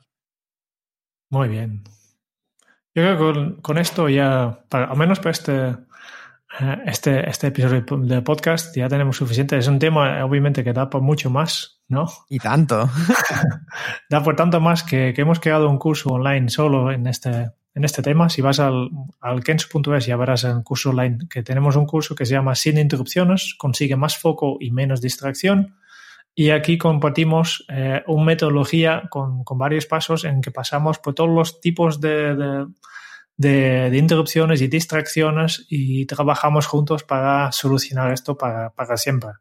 Muy 1.29 1.49
bien. 1.49 1.83
Yo 2.93 3.03
creo 3.03 3.17
que 3.17 3.61
con, 3.61 3.77
esto 3.77 4.07
ya, 4.07 4.65
al 4.69 4.97
menos 4.97 5.19
para 5.19 5.31
este, 5.31 5.67
eh, 5.67 6.77
este, 6.85 7.29
este 7.29 7.47
episodio 7.47 7.83
de 7.83 8.21
podcast 8.21 8.75
ya 8.75 8.87
tenemos 8.87 9.17
suficiente. 9.17 9.57
Es 9.57 9.67
un 9.67 9.79
tema, 9.79 10.23
obviamente, 10.23 10.63
que 10.63 10.71
da 10.71 10.89
por 10.89 11.01
mucho 11.01 11.29
más, 11.29 11.81
¿no? 11.89 12.07
Y 12.29 12.39
tanto. 12.39 12.89
da 14.09 14.23
por 14.23 14.37
tanto 14.37 14.61
más 14.61 14.83
que, 14.83 15.13
que, 15.13 15.21
hemos 15.23 15.41
creado 15.41 15.69
un 15.69 15.77
curso 15.77 16.09
online 16.11 16.47
solo 16.49 16.89
en 16.91 17.07
este, 17.07 17.51
en 17.75 17.83
este 17.83 18.01
tema. 18.01 18.29
Si 18.29 18.41
vas 18.41 18.59
al, 18.59 18.89
al 19.19 19.43
kenso.es 19.43 20.05
ya 20.05 20.17
verás 20.17 20.45
en 20.45 20.63
curso 20.63 20.89
online 20.89 21.19
que 21.29 21.43
tenemos 21.43 21.75
un 21.75 21.85
curso 21.85 22.15
que 22.15 22.25
se 22.25 22.33
llama 22.33 22.55
Sin 22.55 22.77
interrupciones, 22.77 23.55
consigue 23.57 23.95
más 23.95 24.17
foco 24.17 24.57
y 24.59 24.71
menos 24.71 25.01
distracción. 25.01 25.77
Y 26.33 26.49
aquí 26.49 26.77
compartimos 26.77 27.65
eh, 27.69 28.03
una 28.07 28.25
metodología 28.25 29.03
con, 29.09 29.43
con, 29.43 29.57
varios 29.57 29.85
pasos 29.85 30.25
en 30.25 30.41
que 30.41 30.51
pasamos 30.51 30.99
por 30.99 31.13
todos 31.13 31.29
los 31.29 31.61
tipos 31.61 32.01
de, 32.01 32.35
de 32.35 32.65
de, 33.37 33.89
de, 33.89 33.97
interrupciones 33.97 34.61
y 34.61 34.67
distracciones 34.67 35.65
y 35.69 36.05
trabajamos 36.05 36.67
juntos 36.67 37.03
para 37.03 37.51
solucionar 37.51 38.11
esto 38.11 38.37
para, 38.37 38.69
para 38.71 38.97
siempre. 38.97 39.31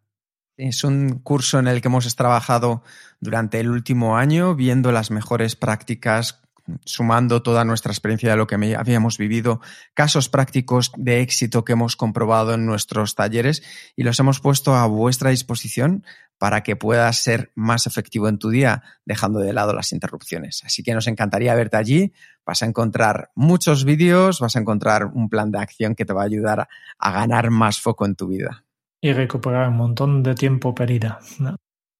Es 0.56 0.84
un 0.84 1.20
curso 1.20 1.58
en 1.58 1.66
el 1.66 1.80
que 1.80 1.88
hemos 1.88 2.14
trabajado 2.14 2.82
durante 3.20 3.60
el 3.60 3.70
último 3.70 4.16
año 4.16 4.54
viendo 4.54 4.92
las 4.92 5.10
mejores 5.10 5.56
prácticas 5.56 6.43
sumando 6.84 7.42
toda 7.42 7.64
nuestra 7.64 7.92
experiencia 7.92 8.30
de 8.30 8.36
lo 8.36 8.46
que 8.46 8.54
habíamos 8.54 9.18
vivido, 9.18 9.60
casos 9.94 10.28
prácticos 10.28 10.92
de 10.96 11.20
éxito 11.20 11.64
que 11.64 11.72
hemos 11.72 11.96
comprobado 11.96 12.54
en 12.54 12.66
nuestros 12.66 13.14
talleres 13.14 13.62
y 13.96 14.02
los 14.02 14.18
hemos 14.20 14.40
puesto 14.40 14.74
a 14.74 14.86
vuestra 14.86 15.30
disposición 15.30 16.04
para 16.38 16.62
que 16.62 16.76
puedas 16.76 17.16
ser 17.18 17.52
más 17.54 17.86
efectivo 17.86 18.28
en 18.28 18.38
tu 18.38 18.50
día, 18.50 18.82
dejando 19.04 19.38
de 19.38 19.52
lado 19.52 19.72
las 19.72 19.92
interrupciones. 19.92 20.62
Así 20.64 20.82
que 20.82 20.94
nos 20.94 21.06
encantaría 21.06 21.54
verte 21.54 21.76
allí. 21.76 22.12
Vas 22.44 22.62
a 22.62 22.66
encontrar 22.66 23.30
muchos 23.34 23.84
vídeos, 23.84 24.40
vas 24.40 24.56
a 24.56 24.60
encontrar 24.60 25.06
un 25.06 25.28
plan 25.28 25.50
de 25.50 25.58
acción 25.58 25.94
que 25.94 26.04
te 26.04 26.12
va 26.12 26.22
a 26.22 26.26
ayudar 26.26 26.68
a 26.98 27.12
ganar 27.12 27.50
más 27.50 27.80
foco 27.80 28.04
en 28.04 28.16
tu 28.16 28.28
vida. 28.28 28.64
Y 29.00 29.12
recuperar 29.12 29.68
un 29.68 29.76
montón 29.76 30.22
de 30.22 30.34
tiempo 30.34 30.74
perdido. 30.74 31.18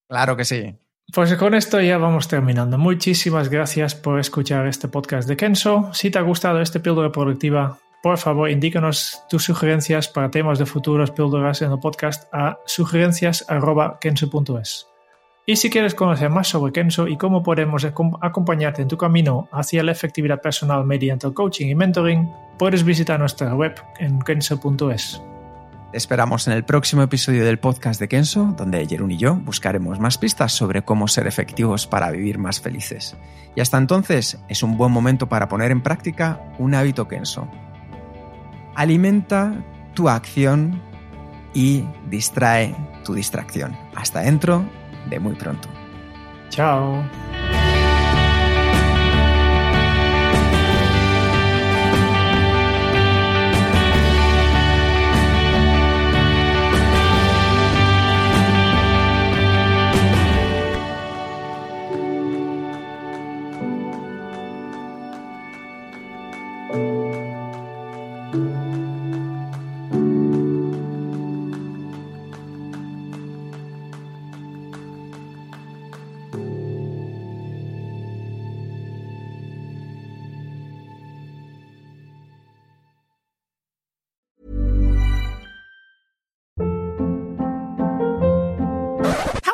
Claro 0.09 0.37
que 0.37 0.45
sí. 0.45 0.77
Pues 1.13 1.35
con 1.35 1.55
esto 1.55 1.81
ya 1.81 1.99
vamos 1.99 2.29
terminando. 2.29 2.79
Muchísimas 2.79 3.49
gracias 3.49 3.95
por 3.95 4.19
escuchar 4.19 4.67
este 4.67 4.89
podcast 4.89 5.29
de 5.29 5.37
Kenso. 5.37 5.91
Si 5.93 6.11
te 6.11 6.19
ha 6.19 6.23
gustado 6.23 6.61
este 6.61 6.81
píldora 6.81 7.13
productiva, 7.13 7.79
por 8.03 8.19
favor, 8.19 8.51
indícanos 8.51 9.23
tus 9.29 9.45
sugerencias 9.45 10.09
para 10.09 10.31
temas 10.31 10.59
de 10.59 10.67
futuras 10.67 11.11
píldoras 11.11 11.63
en 11.63 11.73
el 11.73 11.79
podcast 11.79 12.29
a 12.33 12.59
sugerencias.kenso.es. 12.67 14.87
Y 15.47 15.57
si 15.57 15.71
quieres 15.71 15.95
conocer 15.95 16.31
más 16.31 16.49
sobre 16.49 16.73
Kenso 16.73 17.07
y 17.07 17.19
cómo 17.19 17.43
podemos 17.43 17.85
acompañarte 17.85 18.83
en 18.83 18.89
tu 18.89 18.97
camino 18.97 19.49
hacia 19.53 19.83
la 19.83 19.93
efectividad 19.93 20.41
personal 20.41 20.85
mediante 20.85 21.27
el 21.27 21.35
coaching 21.35 21.69
y 21.69 21.75
mentoring, 21.75 22.31
puedes 22.59 22.83
visitar 22.83 23.21
nuestra 23.21 23.55
web 23.55 23.75
en 23.99 24.21
kenso.es 24.21 25.21
esperamos 25.95 26.47
en 26.47 26.53
el 26.55 26.65
próximo 26.65 27.03
episodio 27.03 27.45
del 27.45 27.59
podcast 27.59 28.01
de 28.01 28.09
Kenso, 28.09 28.55
donde 28.57 28.87
Jerún 28.87 29.13
y 29.13 29.17
yo 29.17 29.37
buscaremos 29.37 30.01
más 30.01 30.19
pistas 30.19 30.53
sobre 30.53 30.83
cómo 30.83 31.09
ser 31.09 31.27
efectivos 31.27 31.87
para 31.87 32.11
vivir 32.11 32.39
más 32.39 32.61
felices. 32.61 33.17
Y 33.55 33.61
hasta 33.61 33.79
entonces 33.79 34.39
es 34.49 34.63
un 34.63 34.77
buen 34.77 34.93
momento 34.93 35.29
para 35.29 35.49
poner 35.49 35.71
en 35.71 35.83
práctica 35.83 36.41
un 36.59 36.75
hábito 36.75 37.07
Kenso. 37.07 37.49
Alimenta 38.75 39.55
tu 39.95 40.09
acción 40.09 40.83
y 41.55 41.85
distrae 42.11 42.75
tu 43.05 43.15
distracción. 43.15 43.77
Hasta 43.95 44.21
dentro 44.21 44.65
de 45.09 45.21
muy 45.21 45.35
pronto. 45.35 45.69
Chao. 46.51 47.03